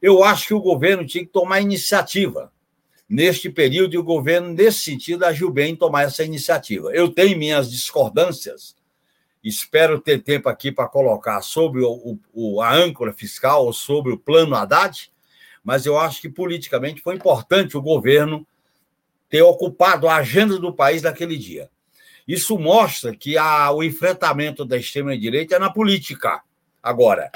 [0.00, 2.52] Eu acho que o governo tinha que tomar iniciativa.
[3.08, 6.90] Neste período, e o governo, nesse sentido, agiu bem em tomar essa iniciativa.
[6.92, 8.74] Eu tenho minhas discordâncias,
[9.44, 14.18] espero ter tempo aqui para colocar sobre o, o, a âncora fiscal ou sobre o
[14.18, 15.12] plano Haddad,
[15.62, 18.46] mas eu acho que politicamente foi importante o governo
[19.32, 21.70] ter ocupado a agenda do país naquele dia.
[22.28, 26.42] Isso mostra que a, o enfrentamento da extrema-direita é na política.
[26.82, 27.32] Agora,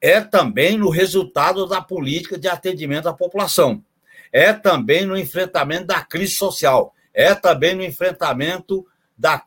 [0.00, 3.84] é também no resultado da política de atendimento à população.
[4.32, 6.94] É também no enfrentamento da crise social.
[7.12, 8.86] é também no enfrentamento
[9.18, 9.42] da,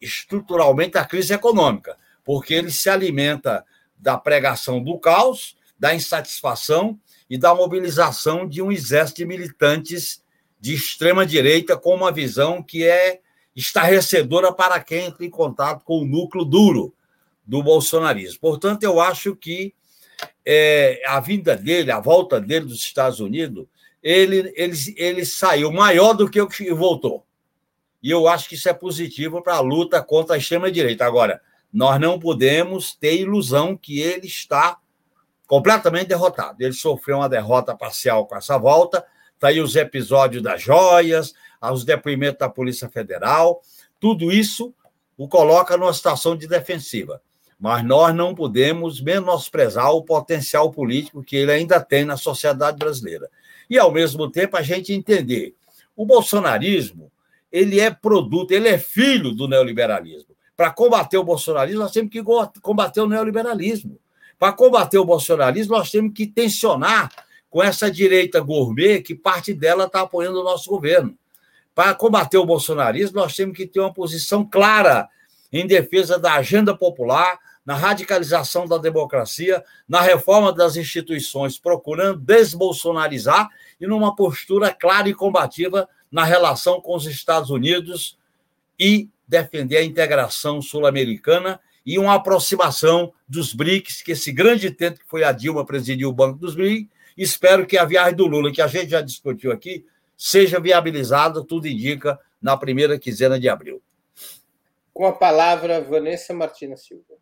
[0.00, 3.66] estruturalmente da crise econômica, porque ele se alimenta
[3.98, 10.23] da pregação do caos, da insatisfação e da mobilização de um exército de militantes
[10.64, 13.20] de extrema direita com uma visão que é
[13.54, 16.94] estarrecedora para quem entra em contato com o núcleo duro
[17.44, 18.40] do bolsonarismo.
[18.40, 19.74] Portanto, eu acho que
[20.42, 23.66] é, a vinda dele, a volta dele dos Estados Unidos,
[24.02, 27.26] ele, ele, ele saiu maior do que o que voltou.
[28.02, 31.04] E eu acho que isso é positivo para a luta contra a extrema-direita.
[31.04, 34.78] Agora, nós não podemos ter ilusão que ele está
[35.46, 36.56] completamente derrotado.
[36.62, 39.04] Ele sofreu uma derrota parcial com essa volta.
[39.44, 43.60] Está aí os episódios das joias, os depoimentos da Polícia Federal.
[44.00, 44.72] Tudo isso
[45.18, 47.20] o coloca numa situação de defensiva.
[47.60, 53.28] Mas nós não podemos menosprezar o potencial político que ele ainda tem na sociedade brasileira.
[53.68, 55.54] E, ao mesmo tempo, a gente entender
[55.94, 57.12] o bolsonarismo
[57.52, 60.34] ele é produto, ele é filho do neoliberalismo.
[60.56, 62.22] Para combater o bolsonarismo, nós temos que
[62.62, 64.00] combater o neoliberalismo.
[64.38, 67.10] Para combater o bolsonarismo, nós temos que tensionar
[67.54, 71.16] com essa direita gourmet que parte dela está apoiando o nosso governo.
[71.72, 75.08] Para combater o bolsonarismo, nós temos que ter uma posição clara
[75.52, 83.48] em defesa da agenda popular, na radicalização da democracia, na reforma das instituições, procurando desbolsonarizar
[83.80, 88.18] e numa postura clara e combativa na relação com os Estados Unidos
[88.76, 95.08] e defender a integração sul-americana e uma aproximação dos BRICS, que esse grande tento que
[95.08, 98.62] foi a Dilma presidir o Banco dos BRICS, espero que a viagem do Lula, que
[98.62, 99.84] a gente já discutiu aqui,
[100.16, 103.82] seja viabilizada, tudo indica, na primeira quinzena de abril.
[104.92, 107.14] Com a palavra, Vanessa Martina Silva.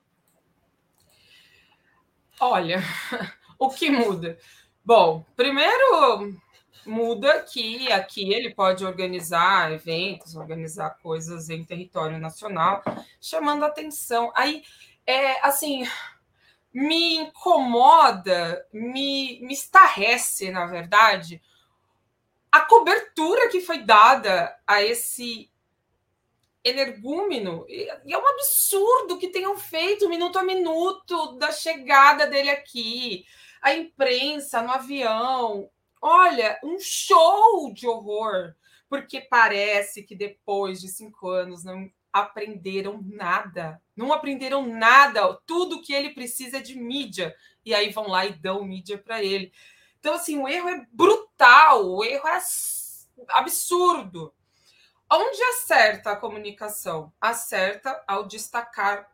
[2.40, 2.82] Olha,
[3.58, 4.36] o que muda?
[4.84, 6.36] Bom, primeiro,
[6.84, 12.82] muda que aqui ele pode organizar eventos, organizar coisas em território nacional,
[13.20, 14.32] chamando atenção.
[14.34, 14.62] Aí,
[15.06, 15.86] é, assim,
[16.72, 21.42] me incomoda, me, me estarrece, na verdade,
[22.50, 25.50] a cobertura que foi dada a esse
[26.64, 27.66] energúmeno.
[27.68, 33.24] E é um absurdo que tenham feito minuto a minuto da chegada dele aqui.
[33.60, 35.70] A imprensa no avião,
[36.04, 38.56] Olha, um show de horror,
[38.88, 45.34] porque parece que depois de cinco anos não aprenderam nada, não aprenderam nada.
[45.46, 49.22] Tudo que ele precisa é de mídia e aí vão lá e dão mídia para
[49.22, 49.52] ele.
[49.98, 52.38] Então assim, o erro é brutal, o erro é
[53.28, 54.34] absurdo.
[55.10, 57.12] Onde acerta a comunicação?
[57.20, 59.10] Acerta ao destacar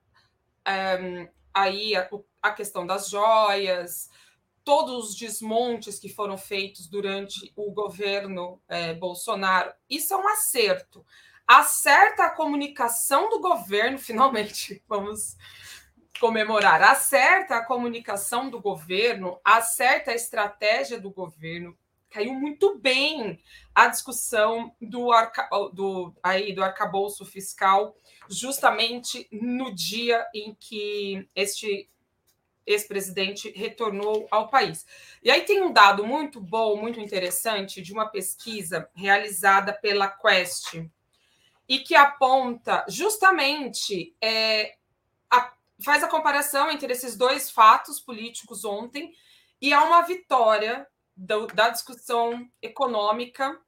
[0.66, 2.08] um, eh, aí a,
[2.40, 4.08] a questão das joias,
[4.68, 11.04] todos os desmontes que foram feitos durante o governo é, Bolsonaro, isso é um acerto.
[11.48, 15.34] Acerta a comunicação do governo, finalmente, vamos
[16.20, 16.82] comemorar.
[16.82, 21.74] Acerta a comunicação do governo, acerta a estratégia do governo.
[22.10, 23.42] Caiu muito bem
[23.74, 27.96] a discussão do, arca, do, aí, do arcabouço fiscal,
[28.28, 31.88] justamente no dia em que este
[32.66, 34.84] ex-presidente retornou ao país.
[35.22, 40.74] E aí tem um dado muito bom, muito interessante, de uma pesquisa realizada pela Quest,
[41.68, 44.76] e que aponta justamente, é,
[45.30, 45.52] a,
[45.84, 49.12] faz a comparação entre esses dois fatos políticos ontem,
[49.60, 53.60] e há uma vitória do, da discussão econômica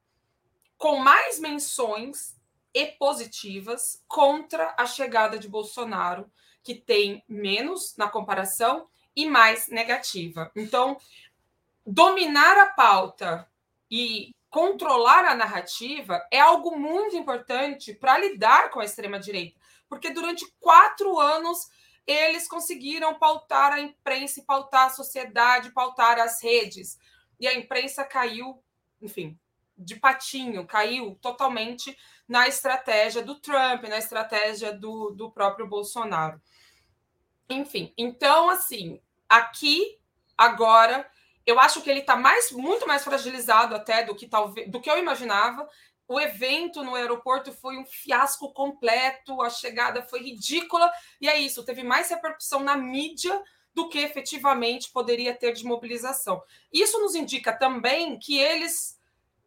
[0.79, 2.37] com mais menções
[2.73, 6.31] e positivas contra a chegada de Bolsonaro
[6.63, 10.51] que tem menos na comparação e mais negativa.
[10.55, 10.97] Então,
[11.87, 13.49] dominar a pauta
[13.91, 20.45] e controlar a narrativa é algo muito importante para lidar com a extrema-direita, porque durante
[20.59, 21.71] quatro anos
[22.07, 26.99] eles conseguiram pautar a imprensa, pautar a sociedade, pautar as redes.
[27.39, 28.63] E a imprensa caiu,
[29.01, 29.39] enfim,
[29.79, 31.97] de patinho, caiu totalmente
[32.29, 36.41] na estratégia do Trump, na estratégia do, do próprio Bolsonaro.
[37.49, 39.99] Enfim, então, assim, aqui,
[40.37, 41.09] agora,
[41.47, 44.91] eu acho que ele está mais, muito mais fragilizado até do que talvez do que
[44.91, 45.69] eu imaginava.
[46.07, 51.65] O evento no aeroporto foi um fiasco completo, a chegada foi ridícula, e é isso,
[51.65, 53.41] teve mais repercussão na mídia
[53.73, 56.43] do que efetivamente poderia ter de mobilização.
[56.73, 59.00] Isso nos indica também que eles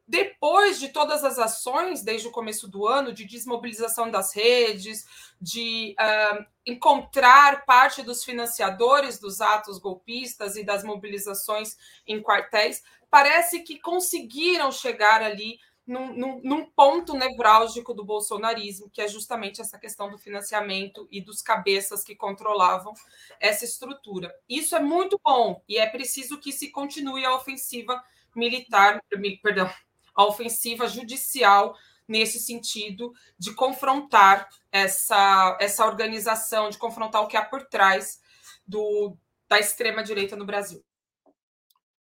[0.08, 5.06] depois de todas as ações, desde o começo do ano, de desmobilização das redes,
[5.40, 13.62] de uh, encontrar parte dos financiadores dos atos golpistas e das mobilizações em quartéis, parece
[13.62, 19.78] que conseguiram chegar ali num, num, num, ponto nevrálgico do bolsonarismo, que é justamente essa
[19.78, 22.94] questão do financiamento e dos cabeças que controlavam
[23.40, 24.34] essa estrutura.
[24.48, 28.02] Isso é muito bom e é preciso que se continue a ofensiva
[28.36, 29.02] militar,
[29.42, 29.70] perdão,
[30.16, 31.76] a ofensiva judicial
[32.08, 38.20] nesse sentido de confrontar essa, essa organização, de confrontar o que há por trás
[38.68, 40.84] do, da extrema-direita no Brasil.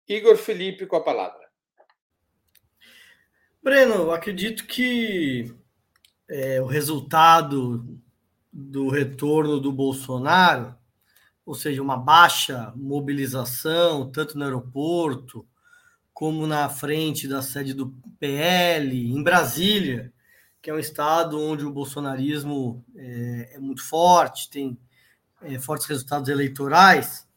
[0.08, 1.46] Igor Felipe com a palavra.
[3.62, 5.52] Breno, acredito que
[6.28, 8.00] é, o resultado
[8.52, 10.76] do retorno do Bolsonaro,
[11.44, 15.46] ou seja, uma baixa mobilização, tanto no aeroporto
[16.16, 20.10] como na frente da sede do PL, em Brasília,
[20.62, 24.80] que é um estado onde o bolsonarismo é, é muito forte, tem
[25.42, 27.28] é, fortes resultados eleitorais,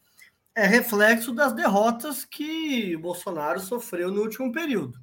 [0.54, 4.98] é reflexo das derrotas que o Bolsonaro sofreu no último período.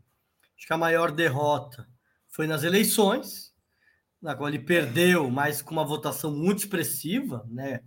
[0.57, 1.87] Acho que a maior derrota
[2.29, 3.53] foi nas eleições,
[4.19, 7.83] na qual ele perdeu, mas com uma votação muito expressiva, né?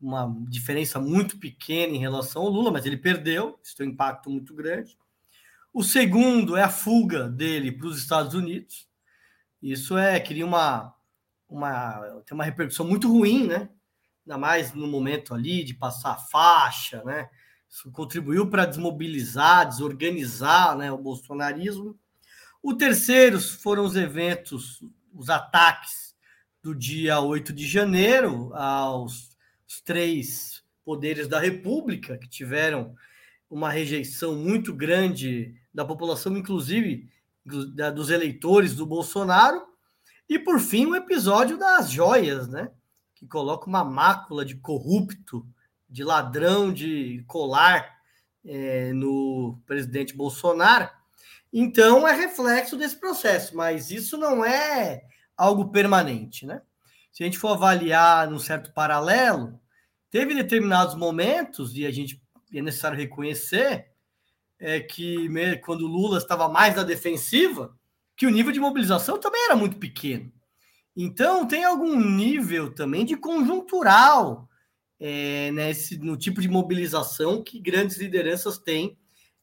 [0.00, 4.28] Uma diferença muito pequena em relação ao Lula, mas ele perdeu, isso tem um impacto
[4.28, 4.98] muito grande.
[5.72, 8.88] O segundo é a fuga dele para os Estados Unidos.
[9.62, 10.94] Isso é cria uma
[11.48, 13.68] uma tem uma repercussão muito ruim, né?
[14.26, 17.28] Ainda mais no momento ali de passar faixa, né?
[17.68, 21.96] Isso contribuiu para desmobilizar, desorganizar né, o bolsonarismo.
[22.60, 24.82] O terceiro foram os eventos,
[25.14, 26.16] os ataques
[26.60, 29.36] do dia 8 de janeiro aos
[29.84, 32.94] três poderes da República, que tiveram
[33.48, 37.08] uma rejeição muito grande da população, inclusive
[37.44, 39.62] dos eleitores do Bolsonaro.
[40.28, 42.70] E, por fim, o episódio das joias, né?
[43.14, 45.46] Que coloca uma mácula de corrupto
[45.88, 47.98] de ladrão de colar
[48.44, 50.88] é, no presidente Bolsonaro.
[51.52, 55.02] Então, é reflexo desse processo, mas isso não é
[55.36, 56.62] algo permanente, né?
[57.10, 59.60] Se a gente for avaliar num certo paralelo,
[60.10, 62.22] teve determinados momentos, e a gente
[62.54, 63.89] é necessário reconhecer,
[64.60, 65.28] é que
[65.62, 67.74] quando Lula estava mais na defensiva,
[68.14, 70.30] que o nível de mobilização também era muito pequeno.
[70.94, 74.48] Então, tem algum nível também de conjuntural
[75.00, 78.98] é, nesse, no tipo de mobilização que grandes lideranças têm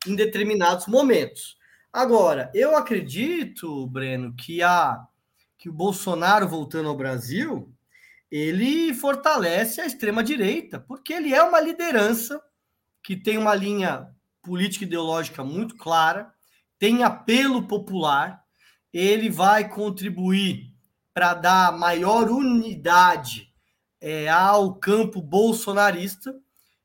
[0.05, 1.57] em determinados momentos.
[1.91, 5.03] Agora, eu acredito, Breno, que, a,
[5.57, 7.73] que o Bolsonaro voltando ao Brasil,
[8.29, 12.39] ele fortalece a extrema-direita, porque ele é uma liderança
[13.01, 14.07] que tem uma linha
[14.47, 16.33] política ideológica muito clara,
[16.79, 18.41] tem apelo popular,
[18.93, 20.73] ele vai contribuir
[21.13, 23.53] para dar maior unidade
[23.99, 26.33] é, ao campo bolsonarista,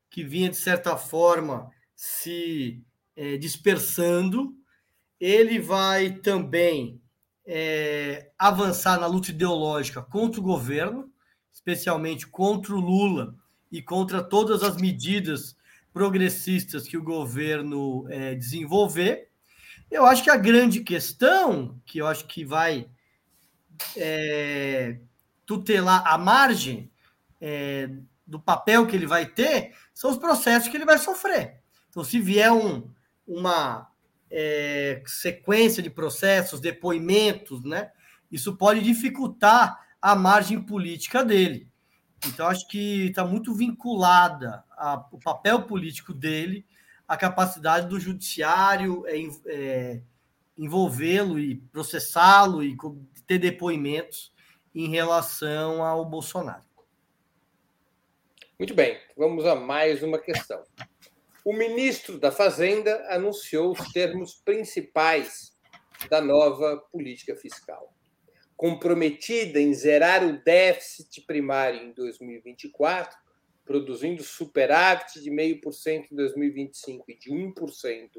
[0.09, 2.83] que vinha, de certa forma, se
[3.15, 4.53] é, dispersando.
[5.19, 7.01] Ele vai também
[7.45, 11.09] é, avançar na luta ideológica contra o governo,
[11.53, 13.35] especialmente contra o Lula
[13.71, 15.55] e contra todas as medidas
[15.93, 19.29] progressistas que o governo é, desenvolver.
[19.89, 22.89] Eu acho que a grande questão, que eu acho que vai
[23.95, 24.97] é,
[25.45, 26.91] tutelar a margem,
[27.39, 27.89] é,
[28.25, 31.61] do papel que ele vai ter são os processos que ele vai sofrer.
[31.89, 32.89] Então, se vier um,
[33.27, 33.89] uma
[34.31, 37.91] é, sequência de processos, depoimentos, né,
[38.31, 41.69] isso pode dificultar a margem política dele.
[42.25, 46.65] Então, acho que está muito vinculada a, o papel político dele
[47.07, 49.17] à capacidade do judiciário é,
[49.47, 50.01] é,
[50.57, 52.77] envolvê-lo e processá-lo e
[53.27, 54.33] ter depoimentos
[54.73, 56.63] em relação ao Bolsonaro.
[58.57, 60.63] Muito bem, vamos a mais uma questão.
[61.43, 65.51] O ministro da Fazenda anunciou os termos principais
[66.09, 67.92] da nova política fiscal.
[68.55, 73.17] Comprometida em zerar o déficit primário em 2024,
[73.65, 78.09] produzindo superávit de 0,5% em 2025 e de 1%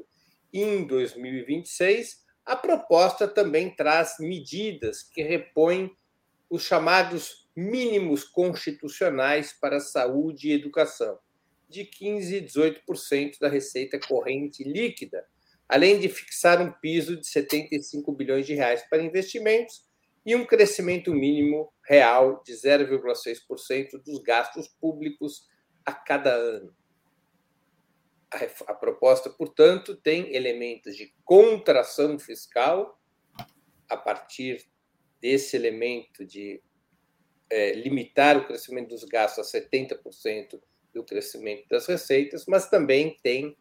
[0.53, 5.91] em 2026, a proposta também traz medidas que repõem
[6.49, 11.17] os chamados mínimos constitucionais para saúde e educação,
[11.69, 15.25] de 15% e 18% da receita corrente líquida,
[15.67, 19.84] além de fixar um piso de 75 bilhões de reais para investimentos
[20.25, 25.47] e um crescimento mínimo real de 0,6% dos gastos públicos
[25.85, 26.75] a cada ano.
[28.67, 32.99] A, proposta, portanto, tem elementos de contração fiscal
[33.87, 34.65] a partir
[35.21, 36.61] desse elemento de
[37.49, 40.59] é, limitar o crescimento dos gastos a 70%
[40.93, 43.55] do crescimento das receitas, mas também tem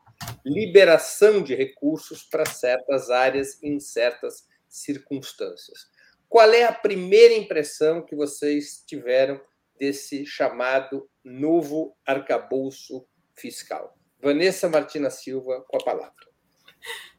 [0.45, 5.89] liberação de recursos para certas áreas em certas circunstâncias.
[6.35, 9.41] Qual é a primeira impressão que vocês tiveram
[9.79, 13.07] desse chamado novo arcabouço
[13.37, 13.97] fiscal?
[14.21, 16.27] Vanessa Martina Silva, com a palavra.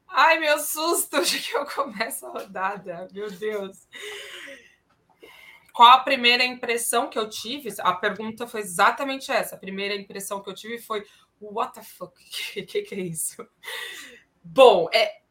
[0.05, 3.87] Ai, meu susto de que eu começo a rodada, meu Deus.
[5.71, 7.73] Qual a primeira impressão que eu tive?
[7.79, 9.55] A pergunta foi exatamente essa.
[9.55, 11.05] A primeira impressão que eu tive foi:
[11.39, 12.11] What the fuck?
[12.61, 13.47] O que, que, é isso?
[14.43, 15.21] Bom, é,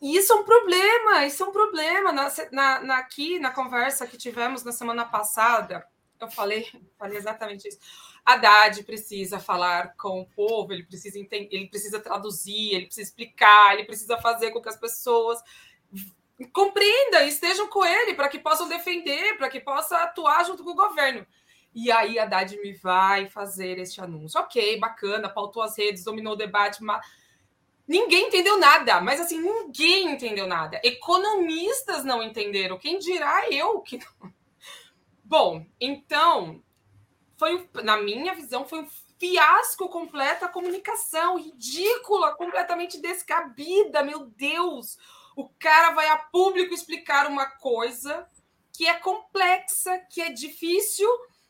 [0.00, 2.12] isso é um problema, isso é um problema.
[2.12, 5.86] Na, na, na, aqui na conversa que tivemos na semana passada,
[6.20, 6.66] eu falei,
[6.98, 7.78] falei exatamente isso.
[8.24, 13.74] Haddad precisa falar com o povo, ele precisa entender, ele precisa traduzir, ele precisa explicar,
[13.74, 15.38] ele precisa fazer com que as pessoas
[16.52, 20.74] compreendam, estejam com ele para que possam defender, para que possa atuar junto com o
[20.74, 21.26] governo.
[21.74, 24.40] E aí Haddad me vai fazer este anúncio.
[24.40, 27.04] Ok, bacana, pautou as redes, dominou o debate, mas
[27.86, 29.00] ninguém entendeu nada.
[29.00, 30.80] Mas assim, ninguém entendeu nada.
[30.82, 32.78] Economistas não entenderam.
[32.78, 34.32] Quem dirá eu que não.
[35.24, 36.62] Bom, então
[37.36, 44.98] foi, na minha visão, foi um fiasco completo a comunicação, ridícula, completamente descabida, meu Deus.
[45.34, 48.26] O cara vai a público explicar uma coisa
[48.72, 51.08] que é complexa, que é difícil,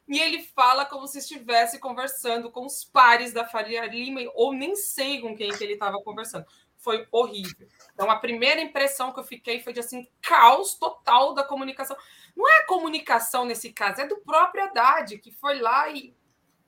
[0.09, 4.77] e ele fala como se estivesse conversando com os pares da Faria Lima, ou nem
[4.77, 6.47] sei com quem que ele estava conversando.
[6.79, 7.67] Foi horrível.
[7.93, 11.97] Então, a primeira impressão que eu fiquei foi de assim, caos total da comunicação.
[12.37, 16.15] Não é a comunicação nesse caso, é do próprio Haddad, que foi lá e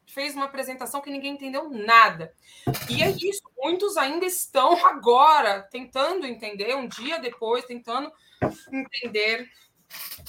[0.08, 2.34] fez uma apresentação que ninguém entendeu nada.
[2.90, 8.10] E é isso, muitos ainda estão agora tentando entender, um dia depois, tentando
[8.72, 9.48] entender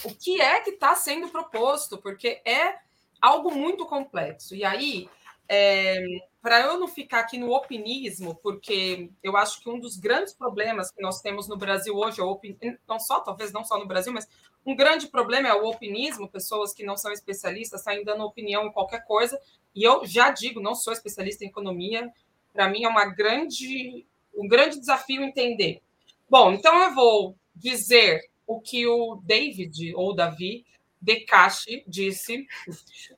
[0.03, 2.78] o que é que está sendo proposto, porque é
[3.22, 4.55] algo muito complexo.
[4.55, 5.09] E aí,
[5.47, 5.97] é,
[6.41, 10.91] para eu não ficar aqui no opinismo, porque eu acho que um dos grandes problemas
[10.91, 14.28] que nós temos no Brasil hoje, é não só, talvez não só no Brasil, mas
[14.65, 18.72] um grande problema é o opinismo, pessoas que não são especialistas saem dando opinião em
[18.72, 19.39] qualquer coisa,
[19.76, 22.09] e eu já digo, não sou especialista em economia,
[22.53, 24.05] para mim é uma grande,
[24.36, 25.82] um grande desafio entender.
[26.30, 30.65] Bom, então eu vou dizer o que o David ou Davi
[31.01, 32.45] Decache disse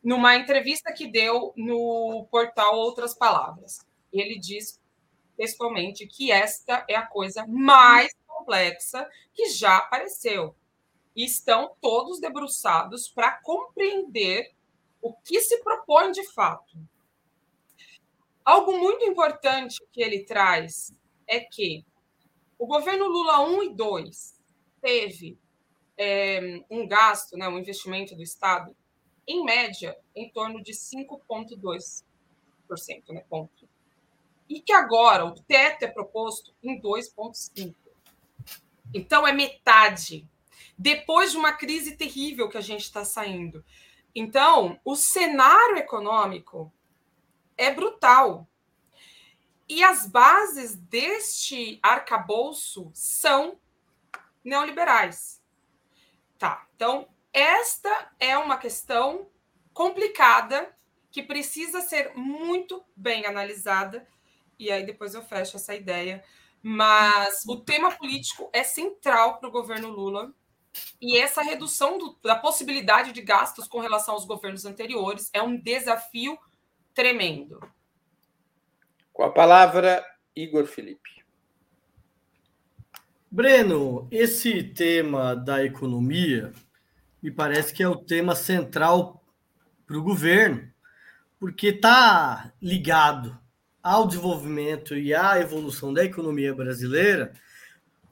[0.04, 3.86] numa entrevista que deu no portal Outras Palavras.
[4.12, 4.80] Ele diz
[5.36, 10.56] textualmente que esta é a coisa mais complexa que já apareceu.
[11.16, 14.54] E estão todos debruçados para compreender
[15.02, 16.78] o que se propõe de fato.
[18.46, 20.94] Algo muito importante que ele traz
[21.28, 21.86] é que
[22.58, 24.42] o governo Lula 1 e 2
[24.82, 25.38] teve
[25.98, 28.76] é, um gasto, né, um investimento do Estado,
[29.28, 32.04] em média, em torno de 5,2%.
[33.10, 33.68] Né, ponto.
[34.48, 37.76] E que agora o teto é proposto em 2,5%.
[38.94, 40.28] Então, é metade.
[40.78, 43.64] Depois de uma crise terrível que a gente está saindo.
[44.14, 46.72] Então, o cenário econômico
[47.58, 48.48] é brutal.
[49.70, 53.58] E as bases deste arcabouço são
[54.44, 55.41] neoliberais.
[56.42, 59.30] Tá, então esta é uma questão
[59.76, 60.76] complicada
[61.12, 64.08] que precisa ser muito bem analisada,
[64.58, 66.24] e aí depois eu fecho essa ideia.
[66.60, 70.34] Mas o tema político é central para o governo Lula,
[71.00, 75.56] e essa redução do, da possibilidade de gastos com relação aos governos anteriores é um
[75.56, 76.40] desafio
[76.92, 77.62] tremendo.
[79.14, 80.04] Com a palavra,
[80.36, 81.21] Igor Felipe.
[83.34, 86.52] Breno, esse tema da economia
[87.24, 89.24] me parece que é o tema central
[89.88, 90.70] para o governo,
[91.40, 93.40] porque está ligado
[93.82, 97.32] ao desenvolvimento e à evolução da economia brasileira,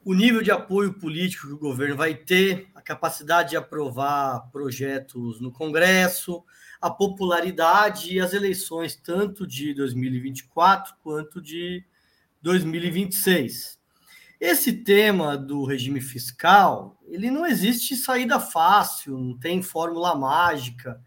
[0.05, 5.41] o nível de apoio político que o governo vai ter, a capacidade de aprovar projetos
[5.41, 6.45] no Congresso,
[6.79, 11.83] a popularidade e as eleições tanto de 2024 quanto de
[12.41, 13.78] 2026.
[14.39, 21.01] Esse tema do regime fiscal, ele não existe saída fácil, não tem fórmula mágica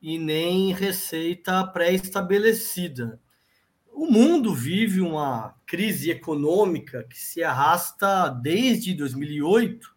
[0.00, 3.20] e nem receita pré-estabelecida.
[3.92, 9.94] O mundo vive uma crise econômica que se arrasta desde 2008,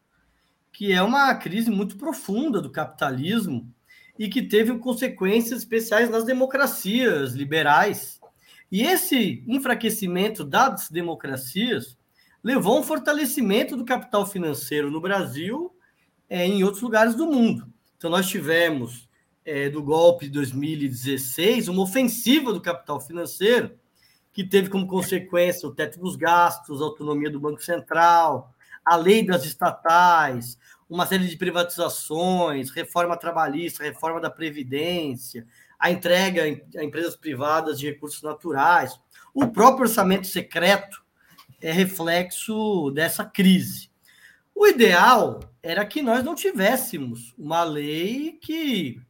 [0.70, 3.74] que é uma crise muito profunda do capitalismo
[4.20, 8.20] e que teve consequências especiais nas democracias liberais.
[8.70, 11.98] E esse enfraquecimento das democracias
[12.44, 15.74] levou um fortalecimento do capital financeiro no Brasil
[16.30, 17.72] é, em outros lugares do mundo.
[17.98, 19.08] Então, nós tivemos,
[19.46, 23.78] é, do golpe de 2016, uma ofensiva do capital financeiro,
[24.34, 29.26] que teve como consequência o teto dos gastos, a autonomia do Banco Central, a lei
[29.26, 30.58] das estatais,
[30.90, 35.46] uma série de privatizações, reforma trabalhista, reforma da Previdência,
[35.80, 39.00] a entrega a empresas privadas de recursos naturais.
[39.34, 41.03] O próprio orçamento secreto
[41.64, 43.90] é reflexo dessa crise.
[44.54, 49.02] O ideal era que nós não tivéssemos uma lei que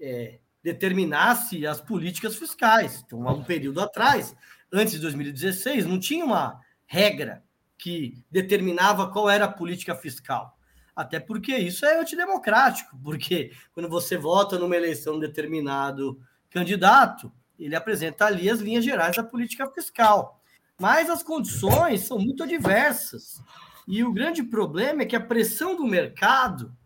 [0.00, 3.02] é, determinasse as políticas fiscais.
[3.04, 4.34] Então, há um período atrás,
[4.72, 7.42] antes de 2016, não tinha uma regra
[7.76, 10.56] que determinava qual era a política fiscal.
[10.94, 17.74] Até porque isso é antidemocrático, porque quando você vota numa eleição de determinado candidato, ele
[17.74, 20.41] apresenta ali as linhas gerais da política fiscal.
[20.82, 23.40] Mas as condições são muito diversas.
[23.86, 26.76] E o grande problema é que a pressão do mercado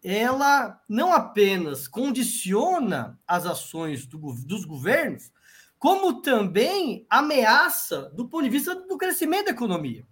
[0.00, 5.32] ela não apenas condiciona as ações do, dos governos,
[5.76, 10.06] como também ameaça do ponto de vista do crescimento da economia.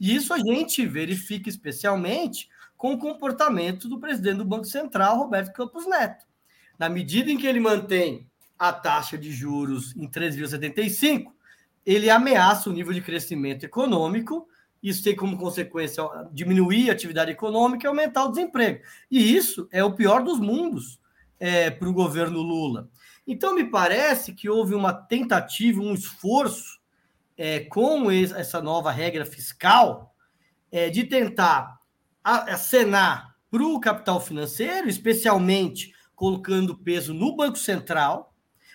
[0.00, 5.52] E isso a gente verifica especialmente com o comportamento do presidente do Banco Central, Roberto
[5.52, 6.24] Campos Neto.
[6.78, 8.26] Na medida em que ele mantém
[8.58, 11.30] a taxa de juros em 3,75,
[11.84, 14.48] ele ameaça o nível de crescimento econômico.
[14.82, 16.02] Isso tem como consequência
[16.32, 18.82] diminuir a atividade econômica e aumentar o desemprego.
[19.10, 20.98] E isso é o pior dos mundos
[21.38, 22.88] é, para o governo Lula.
[23.26, 26.80] Então, me parece que houve uma tentativa, um esforço
[27.36, 30.14] é, com essa nova regra fiscal
[30.70, 31.78] é, de tentar
[32.22, 38.29] acenar para o capital financeiro, especialmente colocando peso no Banco Central,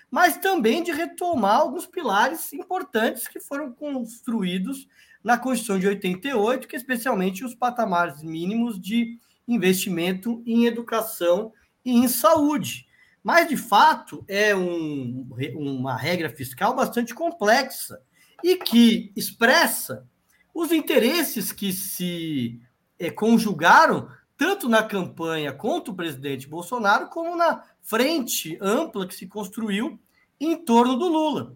[0.10, 4.88] mas também de retomar alguns pilares importantes que foram construídos
[5.24, 11.52] na Constituição de 88, que é especialmente os patamares mínimos de investimento em educação
[11.84, 12.86] e em saúde.
[13.24, 18.00] Mas, de fato, é um, uma regra fiscal bastante complexa
[18.44, 20.08] e que expressa
[20.54, 22.62] os interesses que se
[23.00, 29.28] é, conjugaram tanto na campanha contra o presidente Bolsonaro, como na frente ampla que se
[29.28, 30.00] construiu
[30.40, 31.56] em torno do Lula.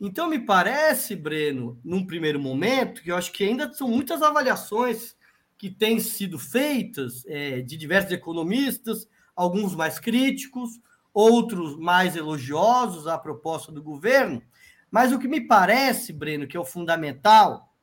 [0.00, 5.16] Então, me parece, Breno, num primeiro momento, que eu acho que ainda são muitas avaliações
[5.58, 10.78] que têm sido feitas é, de diversos economistas, alguns mais críticos,
[11.12, 14.42] outros mais elogiosos à proposta do governo.
[14.90, 17.74] Mas o que me parece, Breno, que é o fundamental,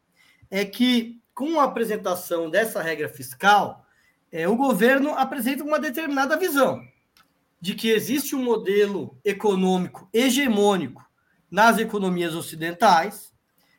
[0.50, 3.86] é que com a apresentação dessa regra fiscal,
[4.32, 6.93] é, o governo apresenta uma determinada visão
[7.64, 11.02] de que existe um modelo econômico hegemônico
[11.50, 13.32] nas economias ocidentais,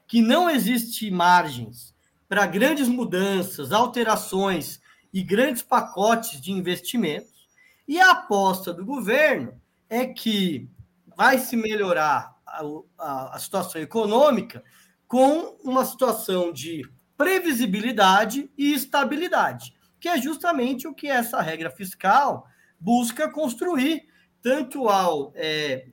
[0.07, 1.95] que não existe margens
[2.27, 4.81] para grandes mudanças, alterações
[5.13, 7.47] e grandes pacotes de investimentos,
[7.87, 9.53] e a aposta do governo
[9.91, 10.67] é que
[11.15, 12.63] vai se melhorar a,
[12.99, 14.65] a, a situação econômica
[15.07, 22.49] com uma situação de previsibilidade e estabilidade, que é justamente o que essa regra fiscal
[22.79, 24.07] busca construir,
[24.43, 25.89] tanto ao, é,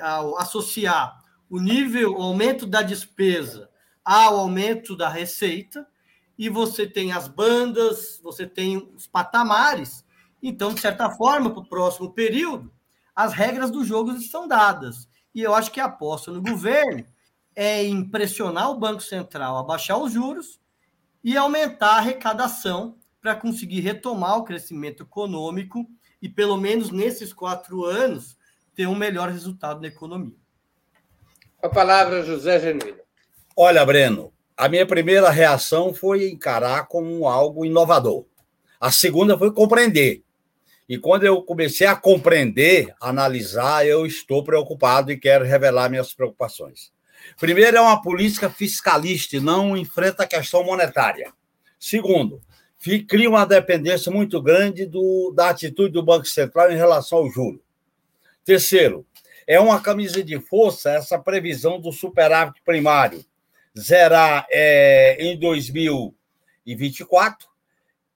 [0.00, 1.18] ao associar
[1.48, 3.68] o nível, o aumento da despesa
[4.04, 5.86] ao aumento da receita,
[6.38, 10.04] e você tem as bandas, você tem os patamares.
[10.42, 12.72] Então, de certa forma, para o próximo período,
[13.14, 15.08] as regras do jogo estão dadas.
[15.34, 17.04] E eu acho que a aposta no governo
[17.54, 20.58] é impressionar o Banco Central a baixar os juros
[21.22, 25.86] e aumentar a arrecadação para conseguir retomar o crescimento econômico
[26.20, 28.36] e, pelo menos nesses quatro anos,
[28.74, 30.36] ter um melhor resultado na economia.
[31.62, 32.98] A palavra, José Genuíno.
[33.56, 38.24] Olha, Breno, a minha primeira reação foi encarar como algo inovador.
[38.80, 40.22] A segunda foi compreender.
[40.88, 46.90] E quando eu comecei a compreender, analisar, eu estou preocupado e quero revelar minhas preocupações.
[47.38, 51.32] Primeiro, é uma política fiscalista e não enfrenta a questão monetária.
[51.78, 52.40] Segundo,
[53.06, 57.62] cria uma dependência muito grande do, da atitude do Banco Central em relação ao juro.
[58.44, 59.06] Terceiro,
[59.46, 63.24] é uma camisa de força essa previsão do superávit primário
[63.78, 67.46] zerar é, em 2024,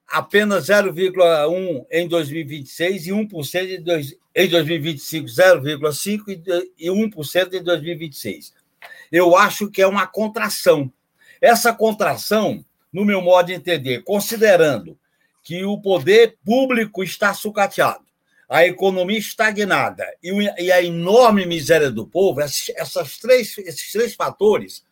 [0.07, 8.65] apenas 0,1% em 2026 e 1% em, dois, em 2025, 0,5% e 1% em 2026
[9.11, 10.93] eu acho que é uma contração.
[11.41, 14.97] Essa contração, no meu modo de entender, considerando
[15.43, 18.05] que o poder público está sucateado,
[18.49, 24.85] a economia estagnada e a enorme miséria do povo, essas três, esses três fatores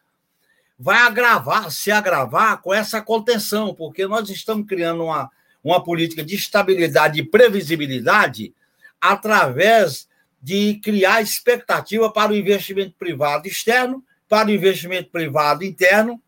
[0.76, 5.30] vai agravar, se agravar com essa contenção, porque nós estamos criando uma,
[5.62, 8.52] uma política de estabilidade e previsibilidade
[9.00, 10.08] através
[10.42, 16.20] de criar expectativa para o investimento privado externo para o investimento privado interno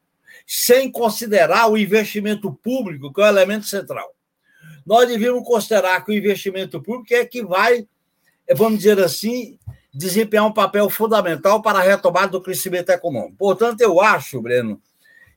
[0.46, 4.14] sem considerar o investimento público, que é o elemento central.
[4.86, 7.86] Nós devíamos considerar que o investimento público é que vai,
[8.54, 9.58] vamos dizer assim,
[9.92, 13.36] desempenhar um papel fundamental para a retomada do crescimento econômico.
[13.38, 14.80] Portanto, eu acho, Breno,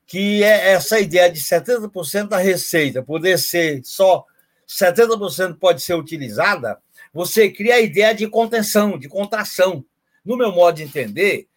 [0.05, 4.25] que é essa ideia de 70% da receita poder ser só
[4.67, 6.77] 70% pode ser utilizada,
[7.13, 9.83] você cria a ideia de contenção, de contração.
[10.25, 11.47] No meu modo de entender,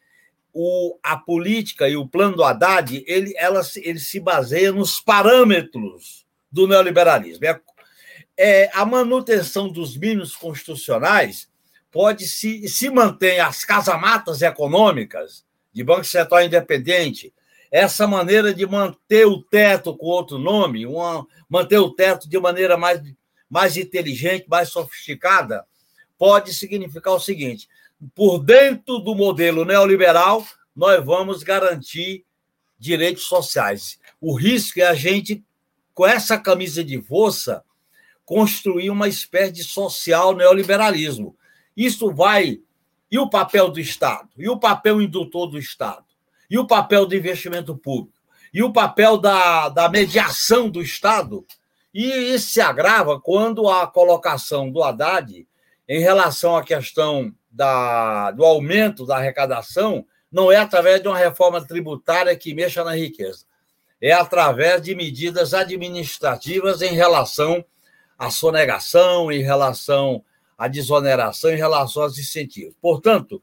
[0.53, 6.27] o, a política e o plano do Haddad, ele, ela, ele se baseia nos parâmetros
[6.51, 7.45] do neoliberalismo.
[7.45, 7.61] É,
[8.37, 11.49] é, a manutenção dos mínimos constitucionais
[11.91, 17.33] pode se, se manter as casamatas econômicas de Banco Central Independente,
[17.71, 22.77] essa maneira de manter o teto com outro nome, uma, manter o teto de maneira
[22.77, 23.01] mais,
[23.49, 25.65] mais inteligente, mais sofisticada,
[26.19, 27.69] pode significar o seguinte:
[28.15, 30.45] por dentro do modelo neoliberal,
[30.75, 32.25] nós vamos garantir
[32.79, 33.99] direitos sociais.
[34.21, 35.45] O risco é a gente,
[35.93, 37.63] com essa camisa de força,
[38.25, 41.37] construir uma espécie de social neoliberalismo.
[41.77, 42.61] Isso vai.
[43.11, 44.29] E o papel do Estado?
[44.39, 46.05] E o papel indutor do Estado?
[46.49, 48.19] E o papel do investimento público?
[48.53, 51.45] E o papel da, da mediação do Estado?
[51.93, 55.47] E isso se agrava quando a colocação do Haddad
[55.89, 61.65] em relação à questão da, do aumento da arrecadação não é através de uma reforma
[61.67, 63.45] tributária que mexa na riqueza,
[64.01, 67.65] é através de medidas administrativas em relação
[68.19, 70.25] à sonegação, em relação
[70.57, 72.75] à desoneração, em relação aos incentivos.
[72.81, 73.43] Portanto,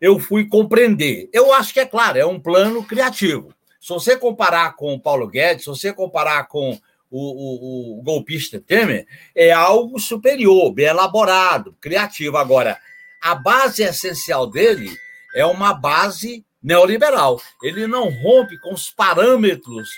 [0.00, 1.28] eu fui compreender.
[1.32, 3.54] Eu acho que é claro, é um plano criativo.
[3.80, 6.78] Se você comparar com o Paulo Guedes, se você comparar com
[7.10, 12.36] o, o, o golpista Temer, é algo superior, bem elaborado, criativo.
[12.36, 12.78] Agora,
[13.24, 14.94] a base essencial dele
[15.34, 17.40] é uma base neoliberal.
[17.62, 19.88] Ele não rompe com os parâmetros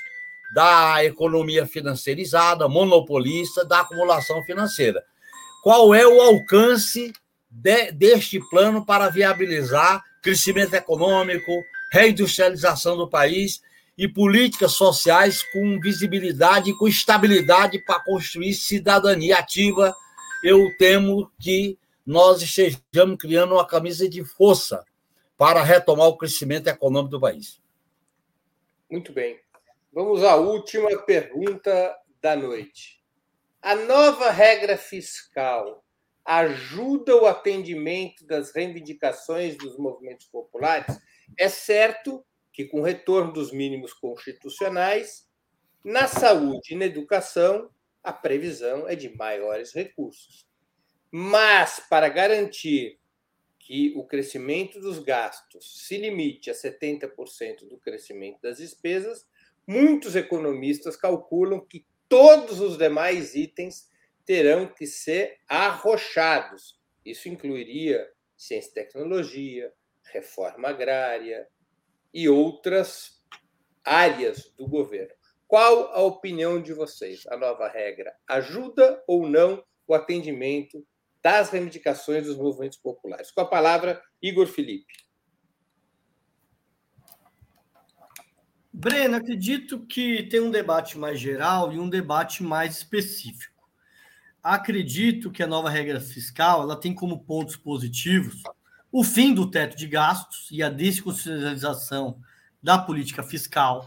[0.55, 5.03] da economia financeirizada, monopolista, da acumulação financeira.
[5.61, 7.13] Qual é o alcance
[7.51, 11.51] de, deste plano para viabilizar crescimento econômico,
[11.91, 13.61] reindustrialização do país
[13.99, 19.93] e políticas sociais com visibilidade e com estabilidade para construir cidadania ativa?
[20.45, 21.77] Eu temo que
[22.07, 24.85] nós estejamos criando uma camisa de força
[25.37, 27.61] para retomar o crescimento econômico do país.
[28.91, 29.41] Muito bem.
[29.93, 33.03] Vamos à última pergunta da noite.
[33.61, 35.85] A nova regra fiscal
[36.25, 40.99] ajuda o atendimento das reivindicações dos movimentos populares?
[41.39, 45.27] É certo que, com o retorno dos mínimos constitucionais,
[45.85, 47.71] na saúde e na educação,
[48.03, 50.46] a previsão é de maiores recursos.
[51.19, 53.01] Mas, para garantir
[53.59, 59.27] que o crescimento dos gastos se limite a 70% do crescimento das despesas,
[59.67, 63.89] muitos economistas calculam que todos os demais itens
[64.27, 66.79] terão que ser arrochados.
[67.03, 69.73] Isso incluiria ciência e tecnologia,
[70.13, 71.49] reforma agrária
[72.13, 73.25] e outras
[73.83, 75.15] áreas do governo.
[75.49, 77.27] Qual a opinião de vocês?
[77.29, 80.87] A nova regra ajuda ou não o atendimento
[81.27, 83.33] das reivindicações dos movimentos populares.
[83.33, 84.95] Com a palavra, Igor Felipe.
[88.73, 93.69] Breno, acredito que tem um debate mais geral e um debate mais específico.
[94.41, 98.45] Acredito que a nova regra fiscal ela tem como pontos positivos
[98.93, 102.21] o fim do teto de gastos e a desconstitucionalização
[102.63, 103.85] da política fiscal,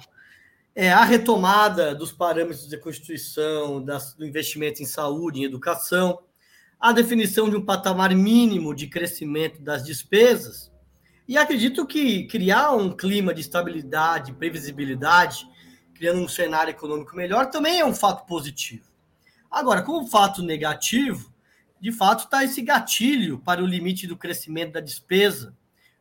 [0.76, 6.20] é a retomada dos parâmetros da Constituição, das, do investimento em saúde, em educação,
[6.80, 10.72] a definição de um patamar mínimo de crescimento das despesas.
[11.28, 15.46] E acredito que criar um clima de estabilidade, previsibilidade,
[15.94, 18.86] criando um cenário econômico melhor, também é um fato positivo.
[19.52, 21.34] Agora, como fato negativo,
[21.82, 25.54] de fato está esse gatilho para o limite do crescimento da despesa,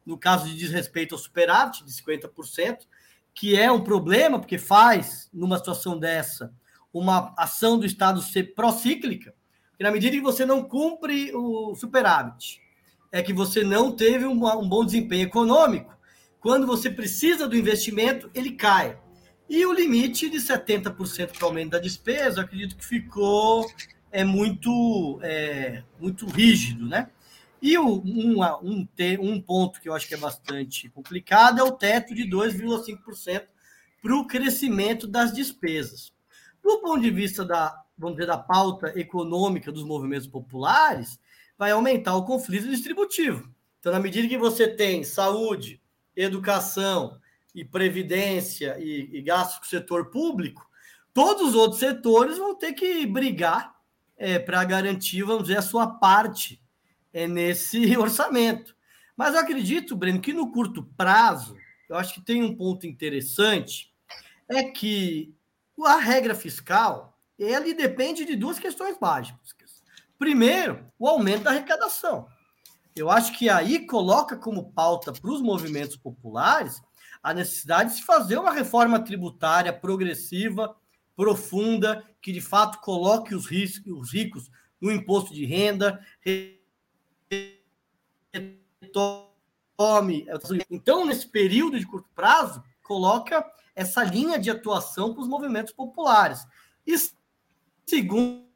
[0.06, 2.86] no caso de desrespeito ao superávit de 50%,
[3.34, 6.52] que é um problema, porque faz, numa situação dessa,
[6.92, 9.34] uma ação do Estado ser procíclica,
[9.78, 12.60] que na medida que você não cumpre o superávit,
[13.12, 14.36] é que você não teve um,
[14.68, 15.96] bom desempenho econômico.
[16.40, 18.98] Quando você precisa do investimento, ele cai.
[19.48, 23.70] E o limite de 70% para aumento da despesa, acredito que ficou
[24.10, 27.10] é muito é, muito rígido, né?
[27.60, 28.88] E o, um, um,
[29.20, 33.44] um ponto que eu acho que é bastante complicado é o teto de 2,5%
[34.00, 36.12] para o crescimento das despesas.
[36.62, 41.18] Do ponto de vista da vamos dizer, da pauta econômica dos movimentos populares,
[41.56, 43.52] vai aumentar o conflito distributivo.
[43.80, 45.80] Então, na medida que você tem saúde,
[46.14, 47.18] educação
[47.54, 50.68] e previdência e, e gastos com o setor público,
[51.12, 53.74] todos os outros setores vão ter que brigar
[54.16, 56.60] é, para garantir, vamos dizer, a sua parte
[57.12, 58.76] é, nesse orçamento.
[59.16, 61.56] Mas eu acredito, Breno, que no curto prazo,
[61.88, 63.92] eu acho que tem um ponto interessante,
[64.48, 65.34] é que
[65.84, 67.07] a regra fiscal,
[67.38, 69.82] ele depende de duas questões básicas.
[70.18, 72.26] Primeiro, o aumento da arrecadação.
[72.96, 76.82] Eu acho que aí coloca como pauta para os movimentos populares
[77.22, 80.74] a necessidade de se fazer uma reforma tributária progressiva,
[81.16, 83.46] profunda, que de fato coloque os,
[83.86, 86.04] os ricos no imposto de renda,
[88.92, 90.26] tome.
[90.70, 96.44] Então, nesse período de curto prazo, coloca essa linha de atuação para os movimentos populares.
[96.86, 96.96] E
[97.88, 98.48] segundo,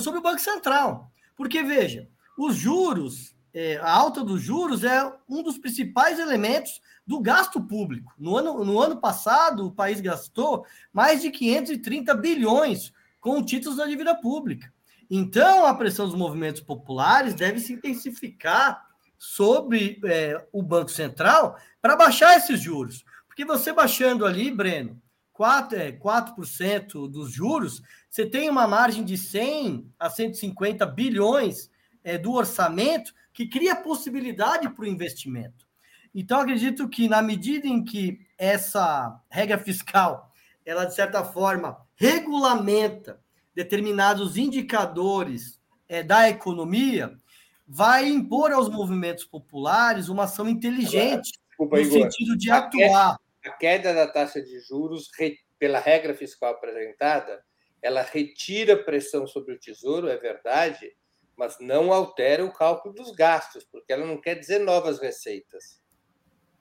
[0.00, 1.10] sobre o Banco Central.
[1.36, 2.08] Porque, veja,
[2.38, 8.12] os juros, é, a alta dos juros é um dos principais elementos do gasto público.
[8.18, 13.86] No ano, no ano passado, o país gastou mais de 530 bilhões com títulos da
[13.86, 14.72] dívida pública.
[15.10, 18.84] Então, a pressão dos movimentos populares deve se intensificar
[19.18, 23.04] sobre é, o Banco Central para baixar esses juros.
[23.26, 25.00] Porque você baixando ali, Breno,
[25.34, 31.68] 4, é, 4% dos juros, você tem uma margem de 100 a 150 bilhões
[32.04, 35.66] é, do orçamento que cria possibilidade para o investimento.
[36.14, 40.32] Então, acredito que na medida em que essa regra fiscal,
[40.64, 43.20] ela de certa forma regulamenta
[43.52, 47.18] determinados indicadores é, da economia,
[47.66, 52.02] vai impor aos movimentos populares uma ação inteligente Desculpa, no Igor.
[52.02, 53.18] sentido de atuar.
[53.44, 55.10] A queda da taxa de juros,
[55.58, 57.44] pela regra fiscal apresentada,
[57.82, 60.90] ela retira pressão sobre o tesouro, é verdade,
[61.36, 65.82] mas não altera o cálculo dos gastos, porque ela não quer dizer novas receitas.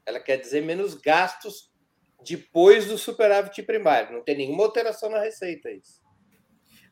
[0.05, 1.71] Ela quer dizer menos gastos
[2.25, 4.13] depois do superávit primário.
[4.13, 6.01] Não tem nenhuma alteração na receita isso.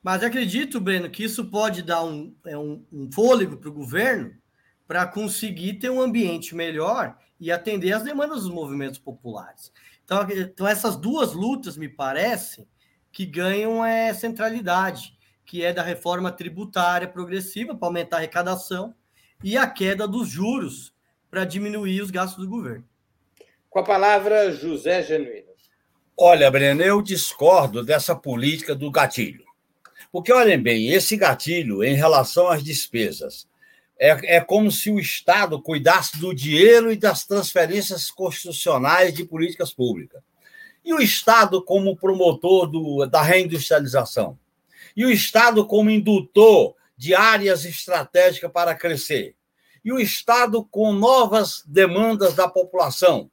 [0.04, 4.36] Mas acredito, Breno, que isso pode dar um, é um, um fôlego para o governo
[4.88, 9.74] para conseguir ter um ambiente melhor e atender às demandas dos movimentos populares.
[10.06, 12.68] Então, então essas duas lutas, me parece,
[13.12, 18.94] que ganham é, centralidade, que é da reforma tributária progressiva para aumentar a arrecadação
[19.44, 20.94] e a queda dos juros
[21.32, 22.86] para diminuir os gastos do governo.
[23.68, 25.50] Com a palavra, José Genuíno.
[26.16, 29.46] Olha, Breno, eu discordo dessa política do gatilho.
[30.12, 33.48] Porque, olhem bem, esse gatilho em relação às despesas
[34.02, 39.72] é, é como se o Estado cuidasse do dinheiro e das transferências constitucionais de políticas
[39.72, 40.24] públicas.
[40.84, 44.40] E o Estado como promotor do, da reindustrialização?
[44.98, 49.36] E o Estado como indutor de áreas estratégicas para crescer?
[49.86, 53.30] E o Estado com novas demandas da população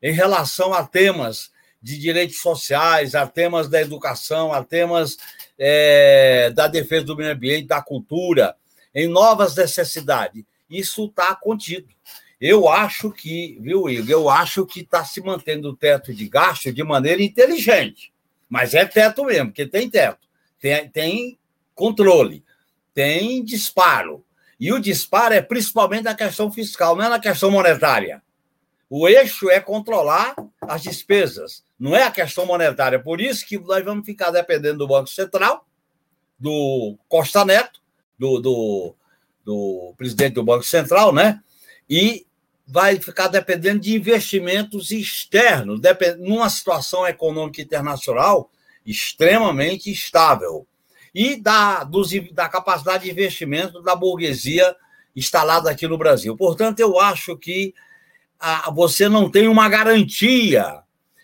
[0.00, 1.50] em relação a temas
[1.82, 5.16] de direitos sociais, a temas da educação, a temas
[5.58, 8.56] é, da defesa do meio ambiente, da cultura,
[8.96, 10.42] em novas necessidades.
[10.70, 11.86] Isso está contido.
[12.40, 14.10] Eu acho que, viu, Igor?
[14.10, 18.10] Eu acho que está se mantendo o teto de gasto de maneira inteligente.
[18.48, 20.26] Mas é teto mesmo, porque tem teto,
[20.58, 21.38] tem, tem
[21.74, 22.42] controle,
[22.94, 24.24] tem disparo.
[24.58, 28.22] E o disparo é principalmente na questão fiscal, não é na questão monetária.
[28.88, 33.02] O eixo é controlar as despesas, não é a questão monetária.
[33.02, 35.66] Por isso que nós vamos ficar dependendo do Banco Central,
[36.38, 37.80] do Costa Neto,
[38.18, 38.94] do, do,
[39.44, 41.40] do presidente do Banco Central, né?
[41.88, 42.26] E
[42.66, 45.80] vai ficar dependendo de investimentos externos,
[46.18, 48.50] numa situação econômica internacional
[48.84, 50.66] extremamente estável.
[51.14, 54.74] E da, dos, da capacidade de investimento da burguesia
[55.14, 56.36] instalada aqui no Brasil.
[56.36, 57.72] Portanto, eu acho que
[58.38, 60.82] a, você não tem uma garantia,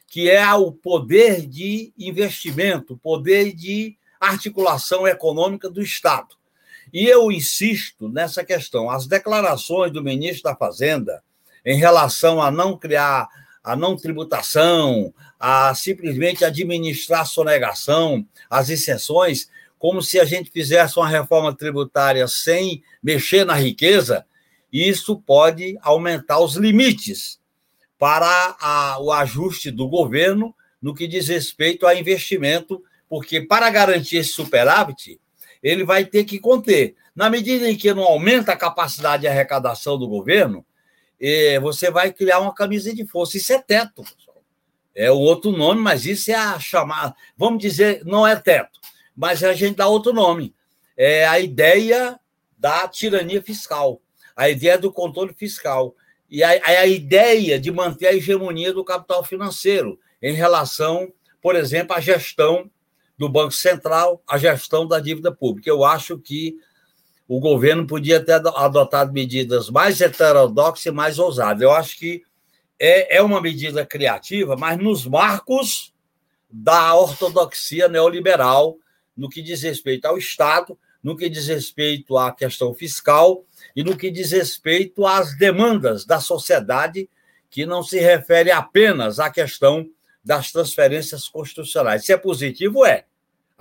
[0.09, 6.36] que é o poder de investimento, poder de articulação econômica do Estado.
[6.93, 8.90] E eu insisto nessa questão.
[8.90, 11.22] As declarações do ministro da Fazenda
[11.64, 13.28] em relação a não criar
[13.64, 20.99] a não tributação, a simplesmente administrar a sonegação, as isenções, como se a gente fizesse
[20.99, 24.26] uma reforma tributária sem mexer na riqueza,
[24.72, 27.40] isso pode aumentar os limites
[27.99, 34.16] para a, o ajuste do governo no que diz respeito a investimento, porque para garantir
[34.16, 35.20] esse superávit,
[35.62, 36.94] ele vai ter que conter.
[37.14, 40.64] Na medida em que não aumenta a capacidade de arrecadação do governo,
[41.20, 43.36] eh, você vai criar uma camisa de força.
[43.36, 44.42] Isso é teto, pessoal.
[44.94, 47.14] É o outro nome, mas isso é a chamada.
[47.36, 48.80] Vamos dizer, não é teto,
[49.16, 50.54] mas a gente dá outro nome.
[50.96, 52.18] É a ideia
[52.58, 54.02] da tirania fiscal
[54.36, 55.94] a ideia do controle fiscal.
[56.28, 61.94] e a, a ideia de manter a hegemonia do capital financeiro em relação, por exemplo,
[61.94, 62.70] à gestão
[63.22, 65.70] do Banco Central, à gestão da dívida pública.
[65.70, 66.56] Eu acho que
[67.28, 71.62] o governo podia ter adotado medidas mais heterodoxas e mais ousadas.
[71.62, 72.24] Eu acho que
[72.80, 75.94] é, é uma medida criativa, mas nos marcos
[76.50, 78.76] da ortodoxia neoliberal,
[79.16, 83.44] no que diz respeito ao Estado, no que diz respeito à questão fiscal
[83.76, 87.08] e no que diz respeito às demandas da sociedade,
[87.48, 89.88] que não se refere apenas à questão
[90.24, 92.04] das transferências constitucionais.
[92.04, 93.04] Se é positivo, é.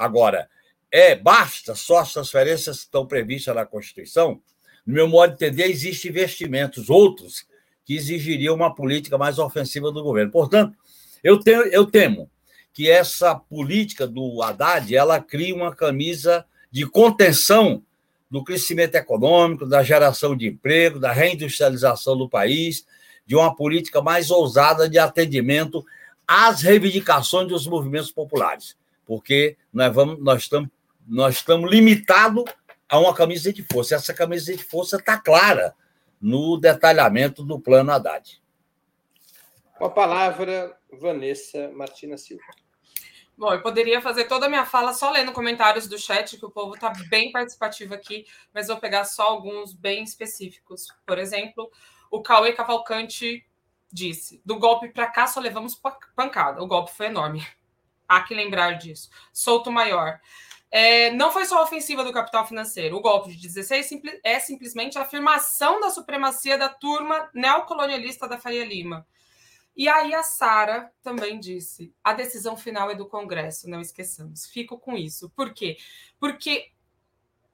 [0.02, 0.49] Agora,
[0.91, 4.41] é basta só as transferências que estão previstas na Constituição?
[4.86, 7.45] No meu modo de entender, existem investimentos outros
[7.86, 10.32] que exigiriam uma política mais ofensiva do governo.
[10.32, 10.76] Portanto,
[11.24, 12.32] eu, tenho, eu temo
[12.74, 17.84] que essa política do Haddad ela crie uma camisa de contenção
[18.30, 22.86] do crescimento econômico, da geração de emprego, da reindustrialização do país,
[23.26, 25.86] de uma política mais ousada de atendimento
[26.28, 28.76] às reivindicações dos movimentos populares,
[29.12, 30.70] porque nós, vamos, nós, estamos,
[31.05, 32.45] nós estamos limitados
[32.88, 33.95] a uma camisa de força.
[33.95, 35.76] Essa camisa de força está clara
[36.22, 38.41] no detalhamento do plano Haddad.
[39.78, 42.41] Com a palavra, Vanessa Martina Silva.
[43.38, 46.49] Bom, eu poderia fazer toda a minha fala só lendo comentários do chat, que o
[46.49, 50.88] povo está bem participativo aqui, mas vou pegar só alguns bem específicos.
[51.05, 51.70] Por exemplo,
[52.09, 53.45] o Cauê Cavalcante
[53.91, 55.78] disse: do golpe para cá só levamos
[56.16, 56.64] pancada.
[56.64, 57.45] O golpe foi enorme.
[58.12, 59.09] Há que lembrar disso.
[59.32, 60.20] Souto maior.
[60.70, 62.97] É, não foi só a ofensiva do capital financeiro.
[62.97, 63.89] O golpe de 16
[64.22, 69.07] é simplesmente a afirmação da supremacia da turma neocolonialista da Faria Lima.
[69.78, 74.45] E aí a Sara também disse: a decisão final é do Congresso, não esqueçamos.
[74.45, 75.30] Fico com isso.
[75.30, 75.78] Por quê?
[76.20, 76.70] Porque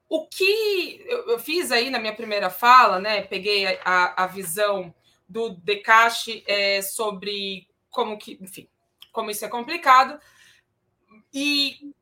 [0.08, 3.22] o que eu fiz aí na minha primeira fala, né?
[3.22, 4.92] Peguei a, a visão
[5.28, 8.68] do Decache é, sobre como que, enfim,
[9.12, 10.20] como isso é complicado.
[11.32, 11.92] E,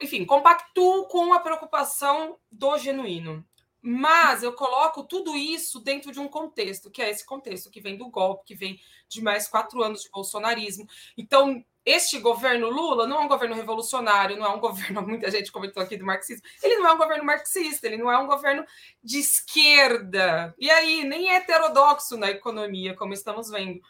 [0.00, 3.44] enfim, compactuo com a preocupação do genuíno.
[3.86, 7.98] Mas eu coloco tudo isso dentro de um contexto, que é esse contexto que vem
[7.98, 10.88] do golpe, que vem de mais quatro anos de bolsonarismo.
[11.18, 15.52] Então, este governo Lula não é um governo revolucionário, não é um governo, muita gente
[15.52, 18.64] comentou aqui do marxismo, ele não é um governo marxista, ele não é um governo
[19.02, 20.54] de esquerda.
[20.58, 23.82] E aí, nem é heterodoxo na economia, como estamos vendo.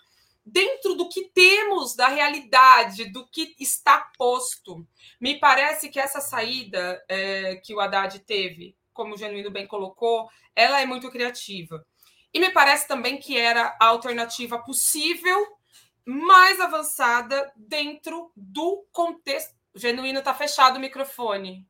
[0.44, 4.86] Dentro do que temos, da realidade, do que está posto,
[5.20, 10.30] me parece que essa saída é, que o Haddad teve como o Genuíno bem colocou,
[10.54, 11.84] ela é muito criativa.
[12.32, 15.58] E me parece também que era a alternativa possível,
[16.06, 19.54] mais avançada, dentro do contexto.
[19.74, 21.68] O Genuíno está fechado o microfone.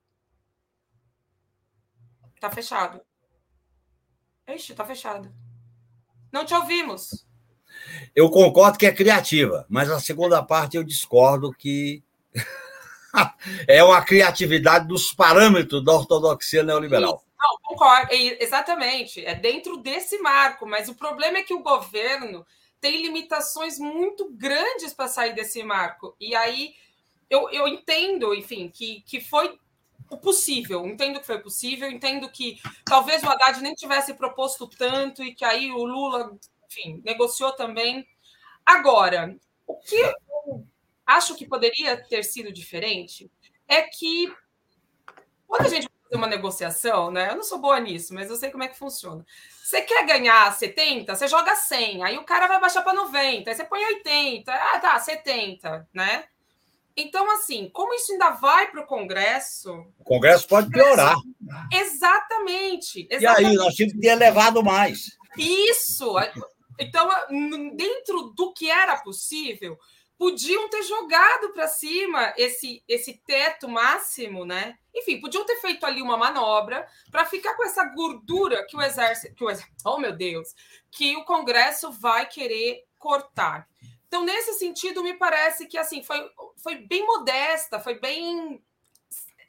[2.34, 3.00] Está fechado.
[4.46, 5.34] Ixi, está fechado.
[6.30, 7.26] Não te ouvimos.
[8.14, 12.02] Eu concordo que é criativa, mas a segunda parte eu discordo que
[13.68, 17.22] é uma criatividade dos parâmetros da ortodoxia neoliberal.
[17.38, 19.24] Não, concordo, exatamente.
[19.24, 22.46] É dentro desse marco, mas o problema é que o governo
[22.80, 26.14] tem limitações muito grandes para sair desse marco.
[26.20, 26.74] E aí
[27.30, 29.58] eu, eu entendo, enfim, que, que foi
[30.10, 35.22] o possível, entendo que foi possível, entendo que talvez o Haddad nem tivesse proposto tanto
[35.22, 36.36] e que aí o Lula,
[36.74, 38.06] enfim, negociou também.
[38.66, 40.66] Agora, o que eu
[41.06, 43.30] acho que poderia ter sido diferente
[43.68, 44.34] é que
[45.46, 47.30] quando a gente fazer uma negociação, né?
[47.30, 49.24] Eu não sou boa nisso, mas eu sei como é que funciona.
[49.62, 53.56] Você quer ganhar 70, você joga 100, aí o cara vai baixar para 90, aí
[53.56, 56.24] você põe 80, ah, tá, 70, né?
[56.96, 59.72] Então, assim, como isso ainda vai para o Congresso.
[59.98, 61.16] O Congresso pode piorar.
[61.72, 63.42] Exatamente, exatamente.
[63.42, 65.16] E aí, nós tínhamos que ter levado mais.
[65.36, 66.14] Isso.
[66.78, 67.08] Então,
[67.76, 69.78] dentro do que era possível,
[70.16, 74.78] podiam ter jogado para cima esse, esse teto máximo, né?
[74.94, 79.34] Enfim, podiam ter feito ali uma manobra para ficar com essa gordura que o exército,
[79.34, 79.48] que o
[79.84, 80.54] oh meu Deus,
[80.90, 83.68] que o Congresso vai querer cortar.
[84.06, 86.24] Então, nesse sentido, me parece que assim foi,
[86.56, 88.62] foi bem modesta, foi bem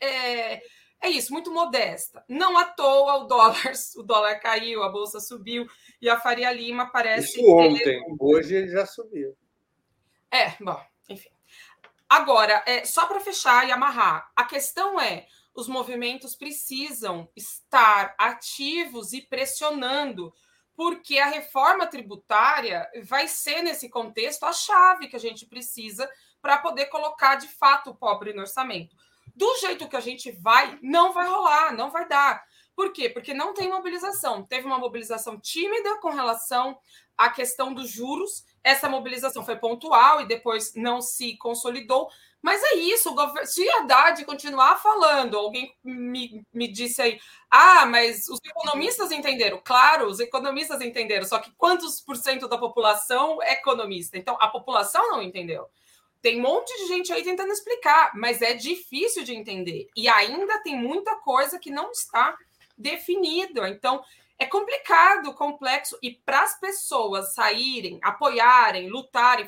[0.01, 0.61] é,
[1.05, 2.23] é isso, muito modesta.
[2.27, 3.55] Não à toa o dólar,
[3.95, 5.67] o dólar caiu, a bolsa subiu
[6.01, 7.39] e a Faria Lima parece.
[7.39, 9.37] Isso ontem, hoje ele já subiu.
[10.31, 11.29] É, bom, enfim.
[12.09, 19.13] Agora, é, só para fechar e amarrar, a questão é: os movimentos precisam estar ativos
[19.13, 20.33] e pressionando,
[20.75, 26.09] porque a reforma tributária vai ser, nesse contexto, a chave que a gente precisa
[26.41, 28.95] para poder colocar de fato o pobre no orçamento.
[29.36, 32.43] Do jeito que a gente vai, não vai rolar, não vai dar.
[32.75, 33.09] Por quê?
[33.09, 34.43] Porque não tem mobilização.
[34.43, 36.77] Teve uma mobilização tímida com relação
[37.17, 38.45] à questão dos juros.
[38.63, 42.09] Essa mobilização foi pontual e depois não se consolidou.
[42.41, 47.19] Mas é isso, o governo, se Haddad continuar falando, alguém me, me disse aí,
[47.49, 49.59] ah, mas os economistas entenderam.
[49.63, 54.15] Claro, os economistas entenderam, só que quantos por cento da população é economista?
[54.15, 55.67] Então, a população não entendeu.
[56.22, 59.88] Tem um monte de gente aí tentando explicar, mas é difícil de entender.
[59.95, 62.36] E ainda tem muita coisa que não está
[62.78, 63.66] definido.
[63.66, 64.03] Então,
[64.38, 65.97] é complicado, complexo.
[66.01, 69.47] E para as pessoas saírem, apoiarem, lutarem,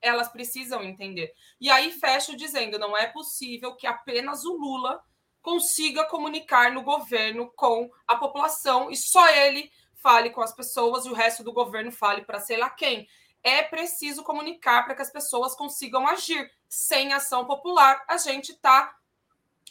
[0.00, 1.32] elas precisam entender.
[1.60, 5.02] E aí fecho dizendo: não é possível que apenas o Lula
[5.40, 11.10] consiga comunicar no governo com a população e só ele fale com as pessoas e
[11.10, 13.08] o resto do governo fale para sei lá quem.
[13.42, 16.50] É preciso comunicar para que as pessoas consigam agir.
[16.68, 18.96] Sem ação popular, a gente está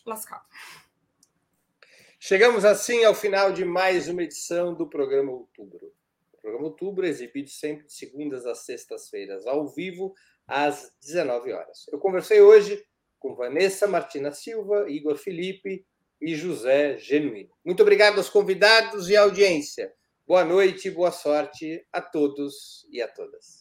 [0.06, 0.46] lascado.
[2.20, 5.92] Chegamos assim ao final de mais uma edição do programa Outubro.
[6.34, 10.14] O programa Outubro é exibido sempre de segundas às sextas-feiras, ao vivo,
[10.48, 11.88] às 19 horas.
[11.92, 12.86] Eu conversei hoje
[13.18, 15.86] com Vanessa Martina Silva, Igor Felipe
[16.22, 17.50] e José Genuíno.
[17.66, 19.94] Muito obrigado aos convidados e à audiência.
[20.28, 23.61] Boa noite e boa sorte a todos e a todas.